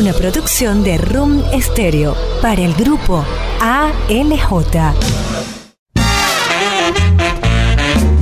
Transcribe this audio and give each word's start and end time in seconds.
una 0.00 0.12
producción 0.14 0.82
de 0.82 0.96
Room 0.96 1.42
Stereo 1.60 2.16
para 2.40 2.62
el 2.62 2.72
grupo 2.72 3.22
ALJ. 3.60 4.94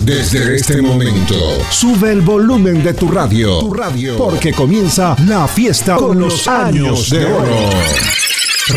Desde 0.04 0.56
este 0.56 0.82
momento, 0.82 1.36
sube 1.70 2.10
el 2.10 2.22
volumen 2.22 2.82
de 2.82 2.94
tu 2.94 3.08
radio, 3.08 3.60
tu 3.60 3.72
radio, 3.72 4.16
porque 4.16 4.52
comienza 4.52 5.14
la 5.28 5.46
fiesta 5.46 5.94
con 5.94 6.18
los 6.18 6.48
años 6.48 7.10
de 7.10 7.26
oro. 7.26 7.70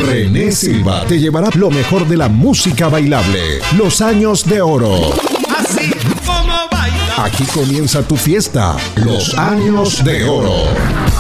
René 0.06 0.52
Silva 0.52 1.04
te 1.08 1.18
llevará 1.18 1.50
lo 1.56 1.72
mejor 1.72 2.08
de 2.08 2.18
la 2.18 2.30
música 2.30 2.88
bailable, 2.88 3.62
los 3.78 4.02
años 4.02 4.46
de 4.46 4.62
oro. 4.62 4.94
Así 5.58 5.90
como 6.24 6.54
baila. 6.72 7.26
Aquí 7.26 7.46
comienza 7.46 8.04
tu 8.04 8.16
fiesta, 8.16 8.78
los 8.96 9.36
años 9.40 10.04
de 10.04 10.30
oro. 10.30 11.11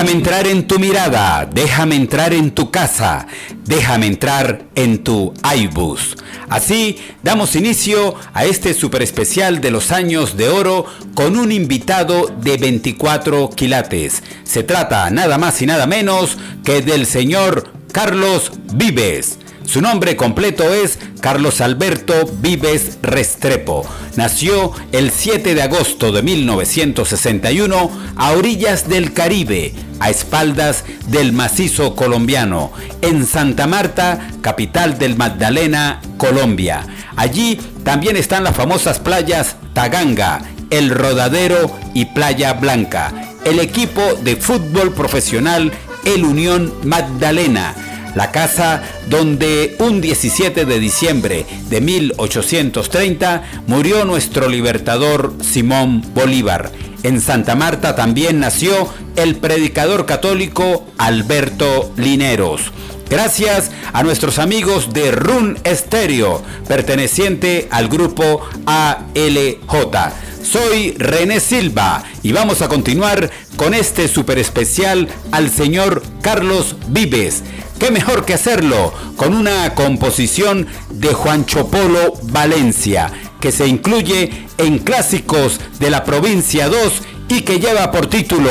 Déjame 0.00 0.16
entrar 0.16 0.46
en 0.46 0.66
tu 0.66 0.78
mirada, 0.78 1.46
déjame 1.52 1.94
entrar 1.94 2.32
en 2.32 2.52
tu 2.52 2.70
casa, 2.70 3.26
déjame 3.66 4.06
entrar 4.06 4.62
en 4.74 5.04
tu 5.04 5.34
iBus. 5.54 6.16
Así 6.48 6.96
damos 7.22 7.54
inicio 7.54 8.14
a 8.32 8.46
este 8.46 8.72
super 8.72 9.02
especial 9.02 9.60
de 9.60 9.70
los 9.70 9.92
años 9.92 10.38
de 10.38 10.48
oro 10.48 10.86
con 11.12 11.36
un 11.36 11.52
invitado 11.52 12.28
de 12.40 12.56
24 12.56 13.50
quilates. 13.50 14.22
Se 14.42 14.62
trata 14.62 15.10
nada 15.10 15.36
más 15.36 15.60
y 15.60 15.66
nada 15.66 15.86
menos 15.86 16.38
que 16.64 16.80
del 16.80 17.04
señor 17.04 17.70
Carlos 17.92 18.52
Vives. 18.72 19.36
Su 19.66 19.82
nombre 19.82 20.16
completo 20.16 20.74
es 20.74 20.98
Carlos 21.20 21.60
Alberto 21.60 22.14
Vives 22.40 22.98
Restrepo. 23.02 23.84
Nació 24.16 24.72
el 24.92 25.12
7 25.12 25.54
de 25.54 25.62
agosto 25.62 26.10
de 26.10 26.22
1961 26.22 27.90
a 28.16 28.32
orillas 28.32 28.88
del 28.88 29.12
Caribe, 29.12 29.72
a 30.00 30.10
espaldas 30.10 30.84
del 31.08 31.32
macizo 31.32 31.94
colombiano, 31.94 32.72
en 33.02 33.26
Santa 33.26 33.66
Marta, 33.66 34.30
capital 34.40 34.98
del 34.98 35.16
Magdalena, 35.16 36.00
Colombia. 36.16 36.84
Allí 37.16 37.60
también 37.84 38.16
están 38.16 38.44
las 38.44 38.56
famosas 38.56 38.98
playas 38.98 39.56
Taganga, 39.74 40.42
El 40.70 40.90
Rodadero 40.90 41.70
y 41.94 42.06
Playa 42.06 42.54
Blanca. 42.54 43.12
El 43.44 43.60
equipo 43.60 44.02
de 44.22 44.36
fútbol 44.36 44.92
profesional 44.92 45.72
El 46.04 46.24
Unión 46.24 46.72
Magdalena 46.82 47.74
la 48.14 48.32
casa 48.32 48.82
donde 49.08 49.76
un 49.78 50.00
17 50.00 50.64
de 50.64 50.80
diciembre 50.80 51.46
de 51.68 51.80
1830 51.80 53.42
murió 53.66 54.04
nuestro 54.04 54.48
libertador 54.48 55.34
Simón 55.42 56.02
Bolívar. 56.14 56.70
En 57.02 57.20
Santa 57.20 57.54
Marta 57.54 57.96
también 57.96 58.40
nació 58.40 58.88
el 59.16 59.36
predicador 59.36 60.04
católico 60.04 60.86
Alberto 60.98 61.92
Lineros. 61.96 62.72
Gracias 63.08 63.70
a 63.92 64.02
nuestros 64.02 64.38
amigos 64.38 64.92
de 64.92 65.10
Run 65.10 65.58
Stereo, 65.66 66.42
perteneciente 66.68 67.68
al 67.70 67.88
grupo 67.88 68.42
ALJ. 68.66 70.12
Soy 70.42 70.92
René 70.92 71.40
Silva 71.40 72.04
y 72.22 72.32
vamos 72.32 72.62
a 72.62 72.68
continuar 72.68 73.30
con 73.56 73.74
este 73.74 74.06
super 74.06 74.38
especial 74.38 75.08
al 75.32 75.50
señor 75.50 76.02
Carlos 76.22 76.76
Vives. 76.88 77.42
¿Qué 77.78 77.90
mejor 77.90 78.26
que 78.26 78.34
hacerlo 78.34 78.92
con 79.16 79.34
una 79.34 79.74
composición 79.74 80.66
de 80.90 81.14
Juan 81.14 81.46
Chopolo 81.46 82.12
Valencia, 82.24 83.10
que 83.40 83.50
se 83.52 83.66
incluye 83.66 84.46
en 84.58 84.78
Clásicos 84.78 85.60
de 85.78 85.90
la 85.90 86.04
Provincia 86.04 86.68
2 86.68 87.02
y 87.28 87.40
que 87.42 87.58
lleva 87.58 87.90
por 87.90 88.06
título 88.06 88.50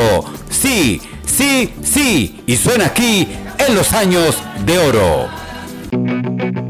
Sí, 0.49 1.01
sí, 1.25 1.71
sí, 1.83 2.41
y 2.47 2.57
suena 2.57 2.87
aquí 2.87 3.27
en 3.67 3.75
los 3.75 3.93
años 3.93 4.37
de 4.65 4.79
oro. 4.79 6.68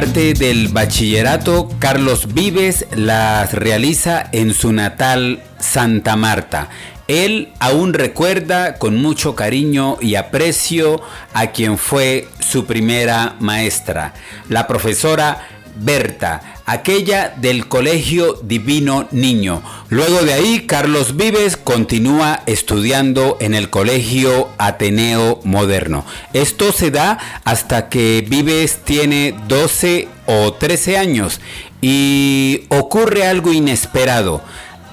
Parte 0.00 0.32
del 0.32 0.68
bachillerato 0.68 1.68
Carlos 1.80 2.32
Vives 2.32 2.86
las 2.94 3.52
realiza 3.52 4.28
en 4.30 4.54
su 4.54 4.72
natal 4.72 5.42
Santa 5.58 6.14
Marta. 6.14 6.68
Él 7.08 7.52
aún 7.58 7.92
recuerda 7.92 8.76
con 8.76 9.02
mucho 9.02 9.34
cariño 9.34 9.96
y 10.00 10.14
aprecio 10.14 11.02
a 11.34 11.48
quien 11.48 11.78
fue 11.78 12.28
su 12.38 12.64
primera 12.64 13.34
maestra, 13.40 14.14
la 14.48 14.68
profesora 14.68 15.48
Berta, 15.74 16.57
aquella 16.68 17.34
del 17.34 17.66
Colegio 17.66 18.34
Divino 18.42 19.08
Niño. 19.10 19.62
Luego 19.88 20.20
de 20.20 20.34
ahí, 20.34 20.66
Carlos 20.66 21.16
Vives 21.16 21.56
continúa 21.56 22.42
estudiando 22.44 23.38
en 23.40 23.54
el 23.54 23.70
Colegio 23.70 24.50
Ateneo 24.58 25.40
Moderno. 25.44 26.04
Esto 26.34 26.70
se 26.72 26.90
da 26.90 27.18
hasta 27.44 27.88
que 27.88 28.22
Vives 28.28 28.80
tiene 28.84 29.34
12 29.48 30.08
o 30.26 30.52
13 30.52 30.98
años 30.98 31.40
y 31.80 32.64
ocurre 32.68 33.26
algo 33.26 33.54
inesperado. 33.54 34.42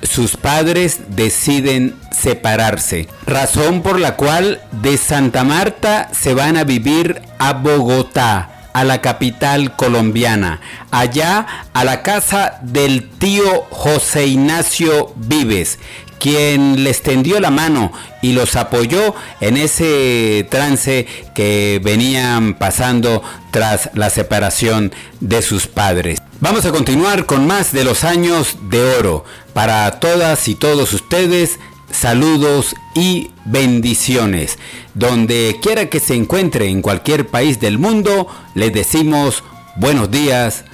Sus 0.02 0.38
padres 0.38 1.00
deciden 1.10 1.96
separarse, 2.12 3.10
razón 3.28 3.82
por 3.82 4.00
la 4.00 4.16
cual 4.16 4.62
de 4.72 4.98
Santa 4.98 5.44
Marta 5.44 6.10
se 6.14 6.34
van 6.34 6.56
a 6.56 6.64
vivir 6.64 7.22
a 7.38 7.52
Bogotá 7.52 8.55
a 8.76 8.84
la 8.84 9.00
capital 9.00 9.74
colombiana, 9.78 10.60
allá 10.92 11.48
a 11.72 11.86
la 11.86 12.04
casa 12.04 12.60
del 12.62 13.10
tío 13.10 13.64
José 13.70 14.28
Ignacio 14.28 15.14
Vives, 15.16 15.80
quien 16.20 16.84
les 16.84 17.02
tendió 17.02 17.40
la 17.40 17.52
mano 17.52 17.94
y 18.22 18.34
los 18.34 18.58
apoyó 18.58 19.16
en 19.40 19.56
ese 19.56 20.46
trance 20.52 21.08
que 21.34 21.80
venían 21.86 22.56
pasando 22.56 23.24
tras 23.52 23.92
la 23.94 24.10
separación 24.10 24.94
de 25.22 25.42
sus 25.42 25.68
padres. 25.68 26.22
Vamos 26.42 26.66
a 26.66 26.72
continuar 26.72 27.26
con 27.26 27.48
más 27.48 27.72
de 27.72 27.86
los 27.86 28.04
años 28.04 28.58
de 28.70 28.82
oro. 28.98 29.24
Para 29.54 29.90
todas 30.02 30.50
y 30.50 30.56
todos 30.56 30.92
ustedes, 30.92 31.60
saludos 31.96 32.76
y 32.94 33.32
bendiciones. 33.46 34.60
Donde 34.94 35.58
quiera 35.62 35.90
que 35.90 36.00
se 36.00 36.16
encuentre 36.16 36.68
en 36.70 36.82
cualquier 36.82 37.28
país 37.28 37.60
del 37.60 37.80
mundo, 37.80 38.28
les 38.54 38.74
decimos 38.74 39.44
buenos 39.76 40.12
días, 40.12 40.66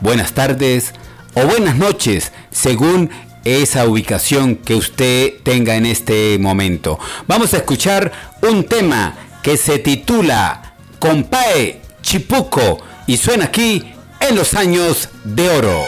buenas 0.00 0.32
tardes 0.32 0.92
o 1.34 1.46
buenas 1.46 1.76
noches, 1.76 2.32
según 2.50 3.10
esa 3.44 3.86
ubicación 3.86 4.56
que 4.56 4.74
usted 4.74 5.34
tenga 5.42 5.76
en 5.76 5.86
este 5.86 6.38
momento. 6.38 6.98
Vamos 7.26 7.54
a 7.54 7.58
escuchar 7.58 8.12
un 8.42 8.64
tema 8.64 9.14
que 9.42 9.56
se 9.56 9.78
titula 9.78 10.74
Compae 10.98 11.80
Chipuco 12.02 12.78
y 13.06 13.16
suena 13.16 13.46
aquí 13.46 13.84
en 14.20 14.34
los 14.34 14.54
años 14.54 15.08
de 15.24 15.48
oro. 15.48 15.84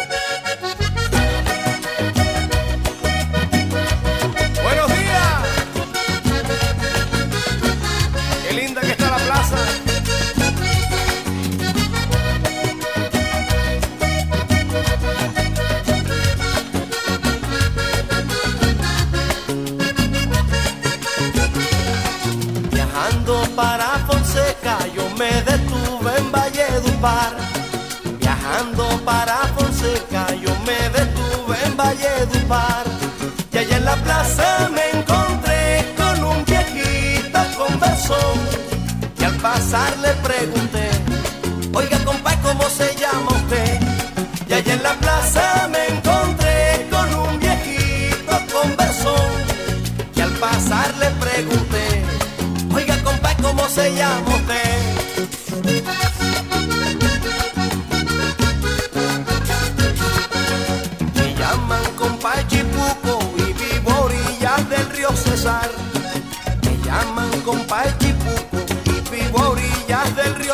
Y 33.53 33.59
allá 33.59 33.77
en 33.77 33.85
la 33.85 33.97
plaza 33.97 34.48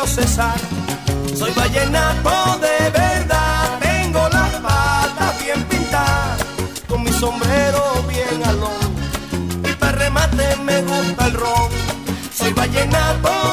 Cesar. 0.07 0.59
Soy 1.35 1.51
vallenato 1.53 2.59
de 2.59 2.89
verdad, 2.91 3.79
tengo 3.79 4.29
las 4.29 4.51
patas 4.61 5.43
bien 5.43 5.63
pintadas, 5.63 6.45
con 6.87 7.03
mi 7.03 7.11
sombrero 7.11 8.03
bien 8.07 8.43
alón. 8.45 8.71
Y 9.67 9.73
para 9.73 9.93
remate 9.93 10.55
me 10.57 10.81
gusta 10.81 11.25
el 11.25 11.33
ron. 11.33 11.69
Soy 12.33 12.53
vallenato 12.53 13.44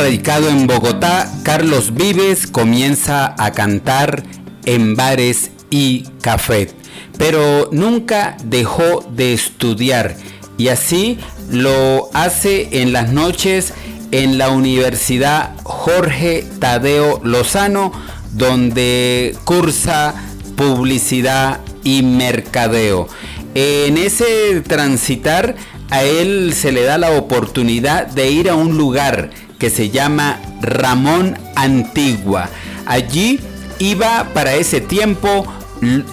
radicado 0.00 0.48
en 0.48 0.66
Bogotá, 0.66 1.30
Carlos 1.42 1.92
Vives 1.92 2.46
comienza 2.46 3.34
a 3.36 3.52
cantar 3.52 4.22
en 4.64 4.96
bares 4.96 5.50
y 5.68 6.04
cafés, 6.22 6.74
pero 7.18 7.68
nunca 7.70 8.38
dejó 8.44 9.04
de 9.14 9.34
estudiar 9.34 10.16
y 10.56 10.68
así 10.68 11.18
lo 11.50 12.08
hace 12.14 12.80
en 12.80 12.94
las 12.94 13.12
noches 13.12 13.74
en 14.10 14.38
la 14.38 14.48
Universidad 14.48 15.50
Jorge 15.64 16.46
Tadeo 16.60 17.20
Lozano, 17.22 17.92
donde 18.32 19.36
cursa 19.44 20.14
publicidad 20.56 21.60
y 21.84 22.02
mercadeo. 22.02 23.06
En 23.54 23.98
ese 23.98 24.62
transitar 24.66 25.56
a 25.90 26.04
él 26.04 26.54
se 26.54 26.72
le 26.72 26.84
da 26.84 26.96
la 26.96 27.10
oportunidad 27.10 28.06
de 28.06 28.30
ir 28.30 28.48
a 28.48 28.54
un 28.54 28.78
lugar 28.78 29.30
que 29.60 29.70
se 29.70 29.90
llama 29.90 30.40
Ramón 30.60 31.38
Antigua. 31.54 32.48
Allí 32.86 33.38
iba 33.78 34.28
para 34.34 34.54
ese 34.54 34.80
tiempo 34.80 35.46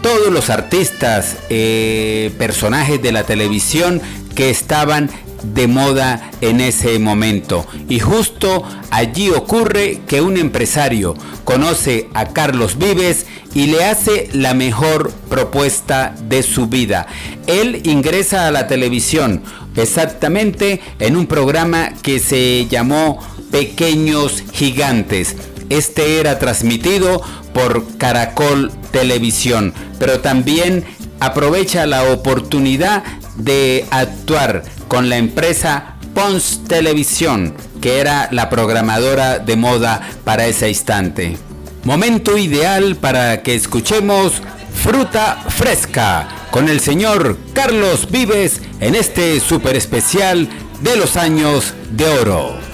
todos 0.02 0.32
los 0.32 0.50
artistas, 0.50 1.38
eh, 1.50 2.32
personajes 2.38 3.02
de 3.02 3.12
la 3.12 3.24
televisión 3.24 4.02
que 4.36 4.50
estaban 4.50 5.10
de 5.44 5.68
moda 5.68 6.32
en 6.42 6.62
ese 6.62 7.00
momento. 7.00 7.66
Y 7.90 8.00
justo 8.00 8.64
allí 8.90 9.30
ocurre 9.30 10.02
que 10.08 10.22
un 10.22 10.38
empresario 10.38 11.16
conoce 11.44 12.10
a 12.14 12.28
Carlos 12.28 12.78
Vives 12.78 13.26
y 13.54 13.68
le 13.68 13.86
hace 13.86 14.30
la 14.34 14.54
mejor 14.54 15.12
propuesta 15.30 16.14
de 16.28 16.44
su 16.44 16.68
vida. 16.68 17.08
Él 17.48 17.82
ingresa 17.86 18.48
a 18.48 18.52
la 18.52 18.68
televisión, 18.68 19.44
exactamente 19.76 20.82
en 21.00 21.16
un 21.16 21.28
programa 21.28 21.94
que 22.02 22.20
se 22.20 22.68
llamó 22.68 23.20
Pequeños 23.52 24.44
Gigantes. 24.54 25.36
Este 25.70 26.20
era 26.20 26.40
transmitido 26.40 27.22
por 27.54 27.98
Caracol 27.98 28.72
Televisión, 28.92 29.74
pero 30.00 30.20
también 30.20 30.86
aprovecha 31.20 31.86
la 31.86 32.12
oportunidad 32.12 33.04
de 33.36 33.86
actuar 33.92 34.64
con 34.88 35.10
la 35.10 35.18
empresa 35.18 35.96
Pons 36.14 36.64
Televisión, 36.68 37.54
que 37.82 38.00
era 38.00 38.30
la 38.32 38.50
programadora 38.50 39.40
de 39.40 39.56
moda 39.56 40.02
para 40.24 40.48
ese 40.48 40.70
instante. 40.70 41.38
Momento 41.84 42.38
ideal 42.38 42.96
para 42.96 43.44
que 43.44 43.56
escuchemos 43.56 44.42
Fruta 44.74 45.44
Fresca 45.50 46.28
con 46.52 46.70
el 46.70 46.80
señor 46.80 47.38
Carlos 47.54 48.10
Vives 48.10 48.62
en 48.80 48.96
este 48.96 49.40
super 49.40 49.76
especial 49.76 50.50
de 50.82 50.96
los 50.96 51.18
años 51.18 51.74
de 51.92 52.06
oro. 52.08 52.67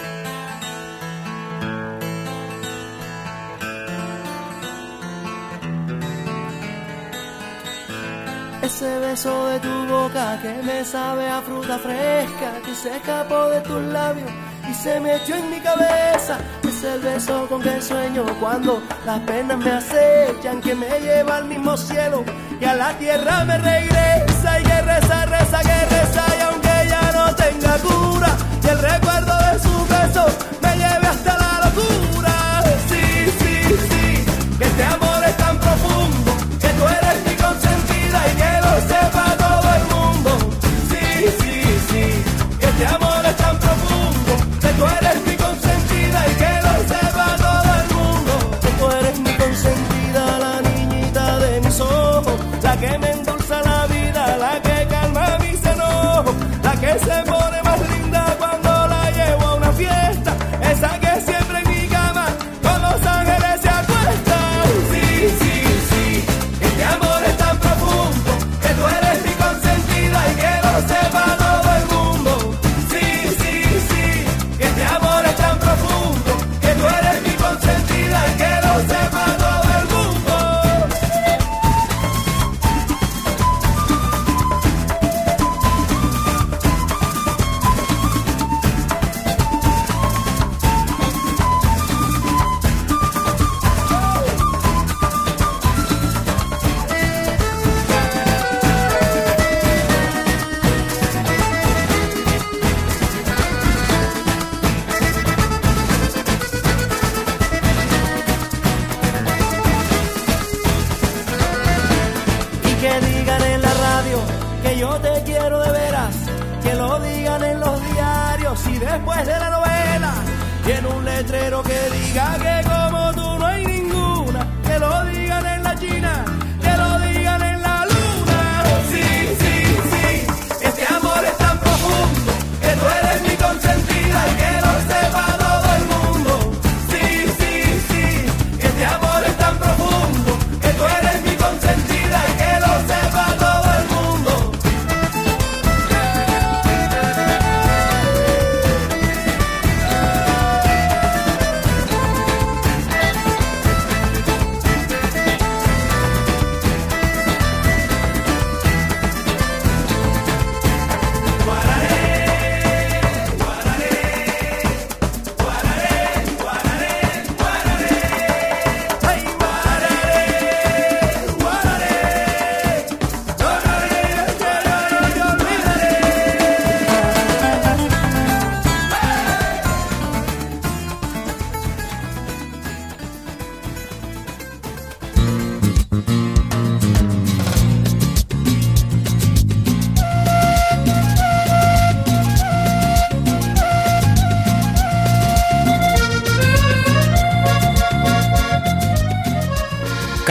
Beso 9.13 9.45
de 9.45 9.59
tu 9.59 9.85
boca 9.85 10.39
que 10.41 10.53
me 10.63 10.83
sabe 10.83 11.27
a 11.27 11.39
fruta 11.41 11.77
fresca, 11.77 12.49
que 12.65 12.73
se 12.73 12.97
escapó 12.97 13.47
de 13.49 13.61
tus 13.61 13.79
labios 13.97 14.31
y 14.67 14.73
se 14.73 14.99
me 14.99 15.17
echó 15.17 15.35
en 15.35 15.51
mi 15.51 15.59
cabeza. 15.59 16.39
Es 16.67 16.83
el 16.83 16.99
beso 16.99 17.45
con 17.47 17.61
que 17.61 17.79
sueño 17.79 18.25
cuando 18.39 18.81
las 19.05 19.19
penas 19.19 19.59
me 19.59 19.69
acechan, 19.69 20.59
que 20.61 20.73
me 20.73 20.89
lleva 20.99 21.37
al 21.37 21.45
mismo 21.45 21.77
cielo 21.77 22.23
y 22.59 22.65
a 22.65 22.73
la 22.73 22.97
tierra 22.97 23.45
me 23.45 23.55
regresa. 23.59 24.59
Y 24.59 24.63
que 24.63 24.81
reza, 24.81 25.25
reza, 25.27 25.59
que 25.69 25.79
reza, 25.95 26.23
y 26.39 26.41
aunque 26.47 26.75
ya 26.93 27.11
no 27.17 27.35
tenga 27.35 27.73
cura, 27.87 28.31
y 28.63 28.67
el 28.67 28.79
recuerdo 28.79 29.33
de 29.47 29.59
su 29.59 29.75
beso 29.93 30.25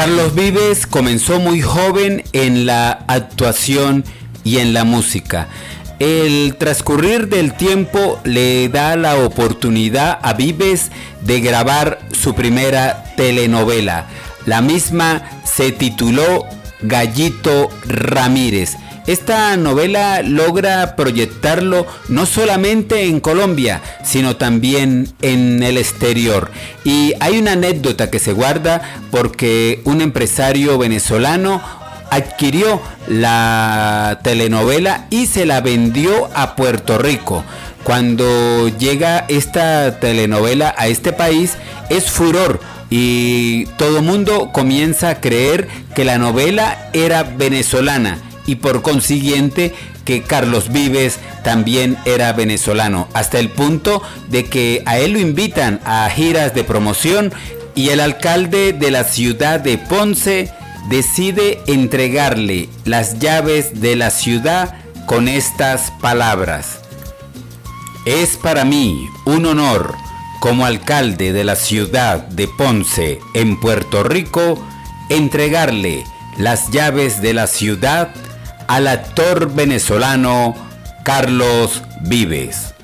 Carlos 0.02 0.34
Vives 0.34 0.88
comenzó 0.88 1.38
muy 1.38 1.60
joven 1.62 2.24
en 2.32 2.66
la 2.66 3.04
actuación 3.06 4.02
y 4.42 4.58
en 4.58 4.72
la 4.72 4.82
música. 4.82 5.46
El 6.00 6.56
transcurrir 6.56 7.28
del 7.28 7.54
tiempo 7.54 8.18
le 8.24 8.68
da 8.68 8.96
la 8.96 9.18
oportunidad 9.18 10.18
a 10.20 10.32
Vives 10.32 10.90
de 11.20 11.38
grabar 11.38 12.00
su 12.10 12.34
primera 12.34 13.14
telenovela. 13.16 14.06
La 14.44 14.60
misma 14.60 15.22
se 15.44 15.70
tituló 15.70 16.46
Gallito 16.80 17.70
Ramírez. 17.86 18.78
Esta 19.06 19.56
novela 19.56 20.22
logra 20.22 20.94
proyectarlo 20.94 21.86
no 22.08 22.24
solamente 22.24 23.06
en 23.06 23.18
Colombia, 23.18 23.82
sino 24.04 24.36
también 24.36 25.12
en 25.22 25.62
el 25.64 25.76
exterior. 25.76 26.50
Y 26.84 27.14
hay 27.18 27.38
una 27.38 27.52
anécdota 27.52 28.10
que 28.10 28.20
se 28.20 28.32
guarda 28.32 28.80
porque 29.10 29.80
un 29.84 30.02
empresario 30.02 30.78
venezolano 30.78 31.60
adquirió 32.10 32.80
la 33.08 34.20
telenovela 34.22 35.06
y 35.10 35.26
se 35.26 35.46
la 35.46 35.60
vendió 35.60 36.28
a 36.34 36.54
Puerto 36.54 36.98
Rico. 36.98 37.44
Cuando 37.82 38.68
llega 38.68 39.24
esta 39.26 39.98
telenovela 39.98 40.74
a 40.78 40.86
este 40.86 41.12
país 41.12 41.54
es 41.88 42.08
furor 42.08 42.60
y 42.88 43.64
todo 43.78 44.00
mundo 44.02 44.50
comienza 44.52 45.08
a 45.08 45.20
creer 45.20 45.66
que 45.96 46.04
la 46.04 46.18
novela 46.18 46.90
era 46.92 47.24
venezolana 47.24 48.18
y 48.46 48.56
por 48.56 48.82
consiguiente 48.82 49.74
que 50.04 50.22
Carlos 50.22 50.72
Vives 50.72 51.18
también 51.44 51.96
era 52.04 52.32
venezolano, 52.32 53.08
hasta 53.14 53.38
el 53.38 53.50
punto 53.50 54.02
de 54.28 54.44
que 54.44 54.82
a 54.86 54.98
él 54.98 55.12
lo 55.12 55.20
invitan 55.20 55.80
a 55.84 56.08
giras 56.10 56.54
de 56.54 56.64
promoción 56.64 57.32
y 57.74 57.90
el 57.90 58.00
alcalde 58.00 58.72
de 58.72 58.90
la 58.90 59.04
ciudad 59.04 59.60
de 59.60 59.78
Ponce 59.78 60.52
decide 60.88 61.60
entregarle 61.66 62.68
las 62.84 63.18
llaves 63.18 63.80
de 63.80 63.96
la 63.96 64.10
ciudad 64.10 64.74
con 65.06 65.28
estas 65.28 65.92
palabras. 66.00 66.80
Es 68.04 68.36
para 68.36 68.64
mí 68.64 69.08
un 69.24 69.46
honor 69.46 69.94
como 70.40 70.66
alcalde 70.66 71.32
de 71.32 71.44
la 71.44 71.54
ciudad 71.54 72.18
de 72.18 72.48
Ponce 72.48 73.20
en 73.32 73.60
Puerto 73.60 74.02
Rico 74.02 74.58
entregarle 75.08 76.04
las 76.36 76.70
llaves 76.70 77.22
de 77.22 77.34
la 77.34 77.46
ciudad 77.46 78.12
al 78.68 78.86
actor 78.86 79.52
venezolano 79.54 80.54
Carlos 81.04 81.82
Vives. 82.02 82.74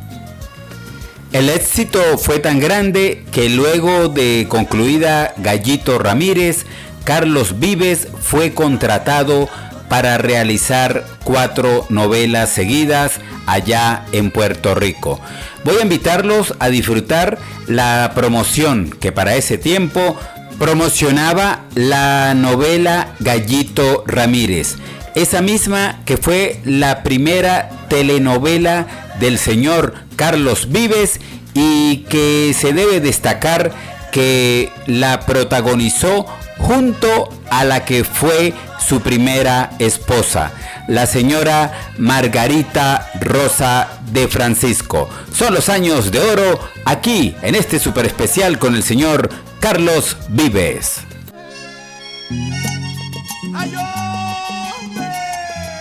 El 1.33 1.51
éxito 1.51 2.01
fue 2.17 2.39
tan 2.39 2.59
grande 2.59 3.25
que 3.33 3.51
luego 3.51 4.09
de 4.09 4.47
concluida 4.49 5.35
Gallito 5.37 5.99
Ramírez, 5.99 6.65
Carlos 7.05 7.59
Vives 7.59 8.09
fue 8.21 8.55
contratado 8.55 9.49
para 9.89 10.19
realizar 10.19 11.05
cuatro 11.25 11.87
novelas 11.89 12.51
seguidas 12.51 13.21
allá 13.47 14.05
en 14.13 14.31
Puerto 14.31 14.75
Rico. 14.75 15.21
Voy 15.65 15.77
a 15.77 15.83
invitarlos 15.83 16.55
a 16.61 16.69
disfrutar 16.69 17.39
la 17.67 18.13
promoción 18.15 18.91
que 18.91 19.13
para 19.13 19.37
ese 19.37 19.59
tiempo 19.59 20.19
promocionaba 20.59 21.65
la 21.75 22.35
novela 22.35 23.15
Gallito 23.21 24.05
Ramírez, 24.07 24.77
esa 25.15 25.43
misma 25.43 26.01
que 26.05 26.17
fue 26.17 26.61
la 26.65 27.03
primera 27.03 27.71
telenovela 27.89 28.87
del 29.21 29.39
señor 29.39 29.95
Carlos 30.17 30.69
Vives 30.71 31.21
y 31.55 32.05
que 32.09 32.55
se 32.59 32.73
debe 32.73 33.01
destacar 33.01 33.73
que 34.13 34.71
la 34.87 35.21
protagonizó 35.21 36.27
junto 36.59 37.29
a 37.51 37.65
la 37.65 37.85
que 37.85 38.05
fue 38.05 38.53
su 38.79 39.01
primera 39.01 39.71
esposa, 39.79 40.53
la 40.87 41.07
señora 41.07 41.73
Margarita 41.99 43.11
Rosa 43.21 43.89
de 44.13 44.29
Francisco. 44.29 45.09
Son 45.35 45.55
los 45.55 45.69
años 45.69 46.11
de 46.11 46.21
oro 46.21 46.61
aquí 46.85 47.37
en 47.43 47.55
este 47.55 47.79
super 47.79 48.07
especial 48.07 48.59
con 48.59 48.75
el 48.75 48.83
señor 48.83 49.29
Carlos 49.61 50.17
Vives. 50.31 51.01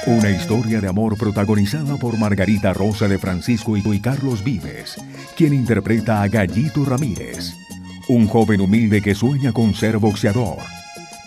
Una 0.07 0.29
historia 0.29 0.79
de 0.79 0.87
amor 0.87 1.17
protagonizada 1.17 1.97
por 1.97 2.17
Margarita 2.17 2.71
Rosa 2.71 3.09
de 3.09 3.19
Francisco 3.19 3.75
y 3.75 3.99
Carlos 3.99 4.41
Vives, 4.41 4.95
quien 5.35 5.53
interpreta 5.53 6.21
a 6.21 6.29
Gallito 6.29 6.85
Ramírez, 6.85 7.57
un 8.07 8.25
joven 8.25 8.61
humilde 8.61 9.01
que 9.01 9.13
sueña 9.13 9.51
con 9.51 9.75
ser 9.75 9.97
boxeador. 9.97 10.59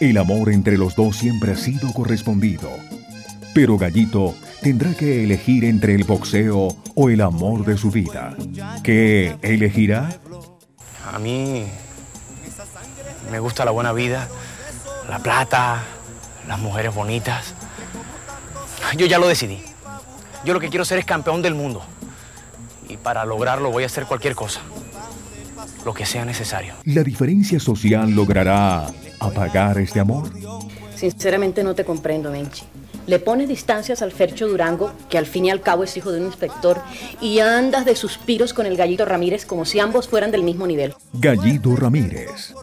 El 0.01 0.17
amor 0.17 0.51
entre 0.51 0.79
los 0.79 0.97
dos 0.97 1.19
siempre 1.19 1.53
ha 1.53 1.57
sido 1.57 1.93
correspondido, 1.93 2.71
pero 3.53 3.77
Gallito 3.77 4.35
tendrá 4.63 4.95
que 4.95 5.25
elegir 5.25 5.67
entre 5.67 5.95
el 5.95 6.05
boxeo 6.05 6.75
o 6.95 7.11
el 7.11 7.21
amor 7.21 7.67
de 7.67 7.77
su 7.77 7.91
vida. 7.91 8.35
¿Qué 8.83 9.37
elegirá? 9.43 10.09
A 11.13 11.19
mí 11.19 11.67
me 13.31 13.41
gusta 13.41 13.67
la 13.67 13.73
buena 13.73 13.93
vida, 13.93 14.27
la 15.07 15.19
plata, 15.19 15.83
las 16.49 16.59
mujeres 16.59 16.95
bonitas. 16.95 17.55
Yo 18.97 19.07
ya 19.07 19.19
lo 19.19 19.29
decidí. 19.29 19.63
Yo 20.45 20.55
lo 20.55 20.61
que 20.61 20.69
quiero 20.69 20.85
ser 20.85 20.99
es 20.99 21.05
campeón 21.05 21.43
del 21.43 21.55
mundo. 21.55 21.83
Y 22.89 22.97
para 22.97 23.25
lograrlo 23.25 23.71
voy 23.71 23.85
a 23.85 23.87
hacer 23.87 24.07
cualquier 24.07 24.35
cosa. 24.35 24.61
Lo 25.85 25.95
que 25.95 26.07
sea 26.07 26.25
necesario. 26.25 26.75
¿La 26.85 27.03
diferencia 27.03 27.61
social 27.61 28.11
logrará 28.11 28.91
apagar 29.21 29.79
este 29.79 30.01
amor? 30.01 30.31
Sinceramente 30.95 31.63
no 31.63 31.75
te 31.75 31.85
comprendo, 31.85 32.31
Menchi. 32.31 32.65
Le 33.07 33.19
pones 33.19 33.49
distancias 33.49 34.03
al 34.03 34.13
Fercho 34.13 34.47
Durango, 34.47 34.93
que 35.09 35.19
al 35.19 35.27
fin 35.27 35.47
y 35.47 35.51
al 35.51 35.63
cabo 35.63 35.85
es 35.85 35.97
hijo 35.97 36.13
de 36.13 36.21
un 36.21 36.27
inspector, 36.27 36.81
y 37.21 37.41
andas 37.41 37.85
de 37.85 37.97
suspiros 37.97 38.53
con 38.53 38.67
el 38.67 38.77
Gallito 38.77 39.05
Ramírez 39.05 39.47
como 39.47 39.65
si 39.65 39.81
ambos 39.81 40.09
fueran 40.09 40.31
del 40.31 40.43
mismo 40.43 40.67
nivel. 40.67 40.95
Gallito 41.15 41.75
Ramírez, 41.75 42.55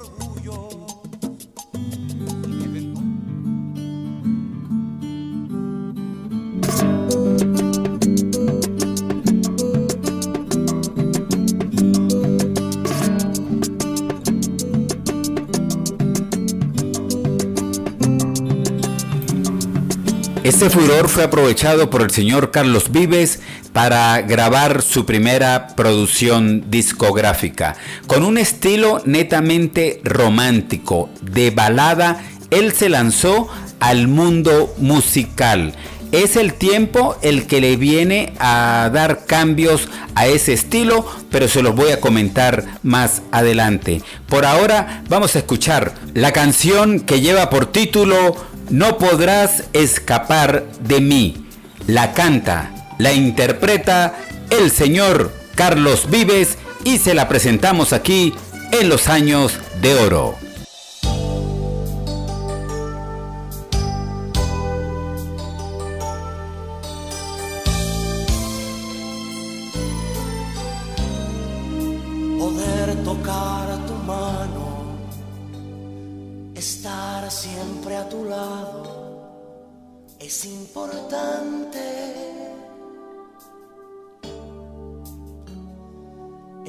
Este 20.58 20.72
furor 20.72 21.08
fue 21.08 21.24
aprovechado 21.24 21.92
por 21.92 22.02
el 22.02 22.10
señor 22.10 22.50
Carlos 22.50 22.92
Vives 22.92 23.42
para 23.74 24.20
grabar 24.24 24.82
su 24.82 25.06
primera 25.06 25.68
producción 25.76 26.72
discográfica. 26.72 27.76
Con 28.08 28.24
un 28.24 28.40
estilo 28.40 29.04
netamente 29.06 30.02
romántico, 30.04 31.12
de 31.22 31.52
balada, 31.52 32.24
él 32.50 32.74
se 32.74 32.90
lanzó 32.90 33.48
al 33.80 34.08
mundo 34.08 34.74
musical. 34.80 35.76
Es 36.12 36.36
el 36.36 36.56
tiempo 36.56 37.18
el 37.22 37.46
que 37.46 37.62
le 37.62 37.76
viene 37.76 38.34
a 38.40 38.90
dar 38.92 39.28
cambios 39.28 39.88
a 40.16 40.26
ese 40.26 40.54
estilo, 40.54 41.06
pero 41.30 41.48
se 41.48 41.62
los 41.62 41.76
voy 41.76 41.92
a 41.92 42.02
comentar 42.02 42.66
más 42.82 43.22
adelante. 43.32 44.02
Por 44.28 44.44
ahora 44.44 45.04
vamos 45.08 45.36
a 45.36 45.40
escuchar 45.40 45.94
la 46.16 46.32
canción 46.32 47.02
que 47.02 47.22
lleva 47.22 47.52
por 47.52 47.68
título 47.68 48.36
no 48.70 48.98
podrás 48.98 49.66
escapar 49.74 50.66
de 50.82 51.02
mí. 51.02 51.48
La 51.88 52.14
canta, 52.14 52.72
la 52.98 53.14
interpreta 53.14 54.16
el 54.50 54.72
señor 54.72 55.32
Carlos 55.56 56.10
Vives 56.10 56.58
y 56.84 56.98
se 56.98 57.14
la 57.14 57.28
presentamos 57.28 57.94
aquí 57.94 58.34
en 58.72 58.90
los 58.90 59.08
años 59.08 59.54
de 59.82 59.96
oro. 59.96 60.47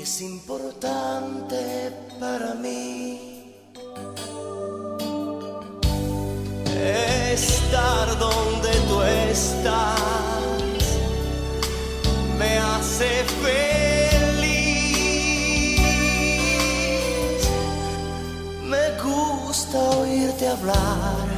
Es 0.08 0.22
importante 0.22 1.92
para 2.18 2.54
mí. 2.54 3.54
Estar 7.30 8.18
donde 8.18 8.70
tú 8.88 9.02
estás 9.02 10.00
me 12.38 12.58
hace 12.58 13.24
feliz. 13.42 13.60
Me 18.64 18.84
gusta 19.02 19.78
oírte 19.98 20.48
hablar. 20.48 21.37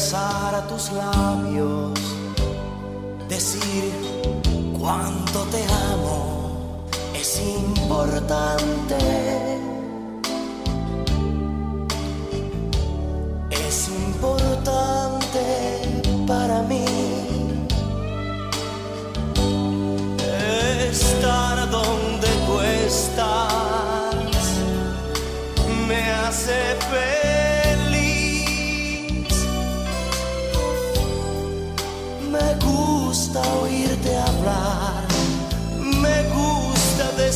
a 0.00 0.66
tus 0.66 0.90
labios, 0.92 1.92
decir 3.28 3.92
cuánto 4.78 5.40
te 5.50 5.62
amo, 5.92 6.86
es 7.14 7.38
importante. 7.38 8.96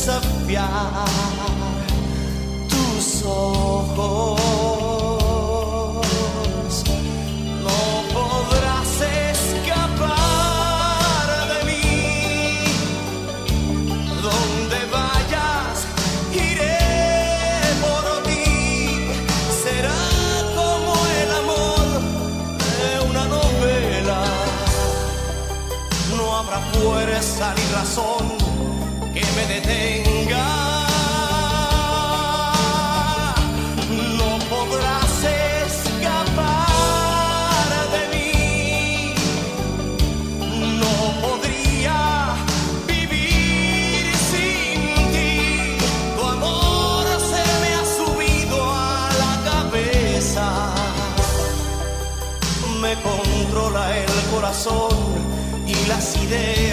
Desafiar 0.05 0.69
tus 2.69 3.23
ojos. 3.25 4.39
No 7.65 7.79
podrás 8.13 8.91
escapar 9.31 10.07
de 11.51 11.59
mí. 11.65 11.87
Donde 14.21 14.79
vayas, 14.91 15.75
iré 16.33 16.79
por 17.81 18.05
ti. 18.27 18.45
Será 19.63 20.01
como 20.53 20.91
el 21.21 21.29
amor 21.41 21.87
de 22.79 22.91
una 23.09 23.23
novela. 23.25 24.19
No 26.15 26.25
habrá 26.37 26.59
fuerza 26.73 27.45
ni 27.55 27.65
razón 27.73 28.24
las 56.29 56.64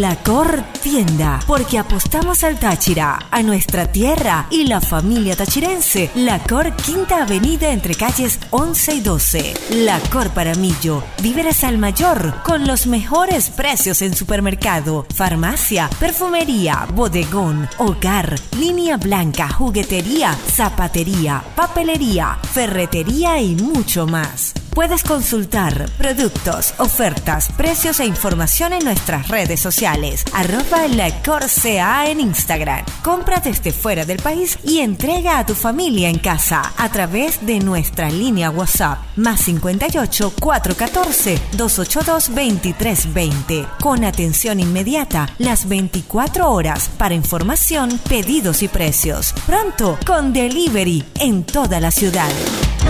La 0.00 0.14
Cor 0.16 0.62
Tienda, 0.82 1.40
porque 1.46 1.78
apostamos 1.78 2.44
al 2.44 2.58
Táchira, 2.58 3.18
a 3.30 3.42
nuestra 3.42 3.90
tierra 3.90 4.46
y 4.50 4.66
la 4.66 4.82
familia 4.82 5.34
tachirense. 5.34 6.10
La 6.14 6.38
Cor 6.38 6.76
Quinta 6.76 7.22
Avenida 7.22 7.72
entre 7.72 7.94
calles 7.94 8.38
11 8.50 8.94
y 8.94 9.00
12. 9.00 9.54
La 9.70 9.98
Cor 10.12 10.28
Paramillo, 10.34 11.02
víveres 11.22 11.64
al 11.64 11.78
mayor, 11.78 12.42
con 12.42 12.66
los 12.66 12.86
mejores 12.86 13.48
precios 13.48 14.02
en 14.02 14.14
supermercado, 14.14 15.06
farmacia, 15.14 15.88
perfumería, 15.98 16.86
bodegón, 16.92 17.66
hogar, 17.78 18.34
línea 18.58 18.98
blanca, 18.98 19.48
juguetería, 19.48 20.34
zapatería, 20.34 21.42
papelería, 21.56 22.38
ferretería 22.52 23.40
y 23.40 23.54
mucho 23.56 24.06
más. 24.06 24.52
Puedes 24.76 25.04
consultar 25.04 25.88
productos, 25.96 26.74
ofertas, 26.76 27.48
precios 27.56 27.98
e 27.98 28.04
información 28.04 28.74
en 28.74 28.84
nuestras 28.84 29.28
redes 29.28 29.58
sociales. 29.58 30.22
Arroba 30.34 30.86
la 30.88 31.22
Corsea 31.22 32.10
en 32.10 32.20
Instagram. 32.20 32.84
Compra 33.02 33.40
desde 33.40 33.72
fuera 33.72 34.04
del 34.04 34.18
país 34.18 34.58
y 34.62 34.80
entrega 34.80 35.38
a 35.38 35.46
tu 35.46 35.54
familia 35.54 36.10
en 36.10 36.18
casa 36.18 36.74
a 36.76 36.90
través 36.90 37.46
de 37.46 37.58
nuestra 37.60 38.10
línea 38.10 38.50
WhatsApp 38.50 38.98
más 39.16 39.40
58 39.40 40.34
414 40.38 41.40
282 41.52 42.28
2320 42.34 43.66
con 43.80 44.04
atención 44.04 44.60
inmediata 44.60 45.30
las 45.38 45.66
24 45.66 46.52
horas 46.52 46.90
para 46.98 47.14
información, 47.14 47.98
pedidos 48.10 48.62
y 48.62 48.68
precios. 48.68 49.32
Pronto 49.46 49.98
con 50.04 50.34
delivery 50.34 51.02
en 51.18 51.44
toda 51.44 51.80
la 51.80 51.90
ciudad. 51.90 52.28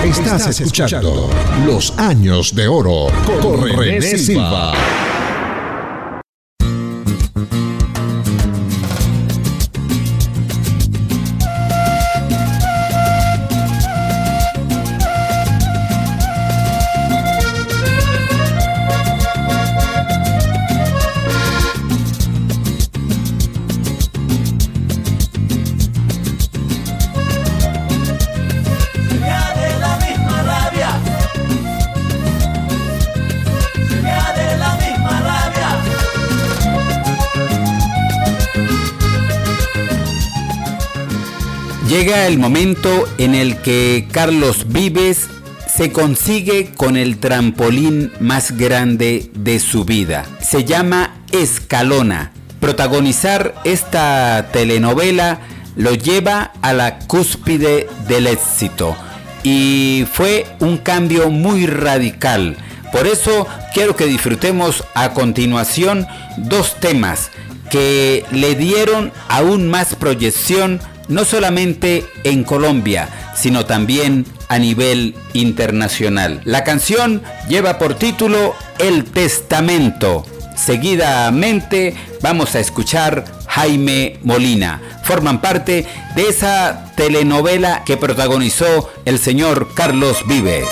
Estás 0.04 0.60
escuchando 0.60 1.30
Los 1.64 1.75
Años 1.98 2.54
de 2.54 2.68
Oro 2.68 3.08
con 3.42 3.62
René 3.62 4.00
Silva. 4.16 4.72
Llega 42.06 42.28
el 42.28 42.38
momento 42.38 43.04
en 43.18 43.34
el 43.34 43.56
que 43.62 44.06
Carlos 44.12 44.66
Vives 44.68 45.26
se 45.66 45.90
consigue 45.90 46.70
con 46.76 46.96
el 46.96 47.18
trampolín 47.18 48.12
más 48.20 48.56
grande 48.56 49.28
de 49.34 49.58
su 49.58 49.84
vida. 49.84 50.24
Se 50.40 50.64
llama 50.64 51.16
Escalona. 51.32 52.30
Protagonizar 52.60 53.56
esta 53.64 54.50
telenovela 54.52 55.40
lo 55.74 55.94
lleva 55.94 56.52
a 56.62 56.72
la 56.72 57.00
cúspide 57.00 57.88
del 58.06 58.28
éxito 58.28 58.96
y 59.42 60.06
fue 60.12 60.46
un 60.60 60.78
cambio 60.78 61.28
muy 61.28 61.66
radical. 61.66 62.56
Por 62.92 63.08
eso 63.08 63.48
quiero 63.74 63.96
que 63.96 64.06
disfrutemos 64.06 64.84
a 64.94 65.12
continuación 65.12 66.06
dos 66.36 66.76
temas 66.78 67.32
que 67.68 68.24
le 68.30 68.54
dieron 68.54 69.12
aún 69.28 69.68
más 69.68 69.96
proyección 69.96 70.78
no 71.08 71.24
solamente 71.24 72.04
en 72.24 72.44
Colombia, 72.44 73.08
sino 73.34 73.66
también 73.66 74.26
a 74.48 74.58
nivel 74.58 75.14
internacional. 75.32 76.40
La 76.44 76.64
canción 76.64 77.22
lleva 77.48 77.78
por 77.78 77.94
título 77.94 78.54
El 78.78 79.04
Testamento. 79.04 80.24
Seguidamente 80.56 81.94
vamos 82.22 82.54
a 82.54 82.60
escuchar 82.60 83.24
Jaime 83.46 84.18
Molina. 84.22 84.80
Forman 85.02 85.40
parte 85.40 85.86
de 86.14 86.28
esa 86.28 86.92
telenovela 86.96 87.82
que 87.84 87.96
protagonizó 87.96 88.90
el 89.04 89.18
señor 89.18 89.74
Carlos 89.74 90.18
Vives. 90.26 90.68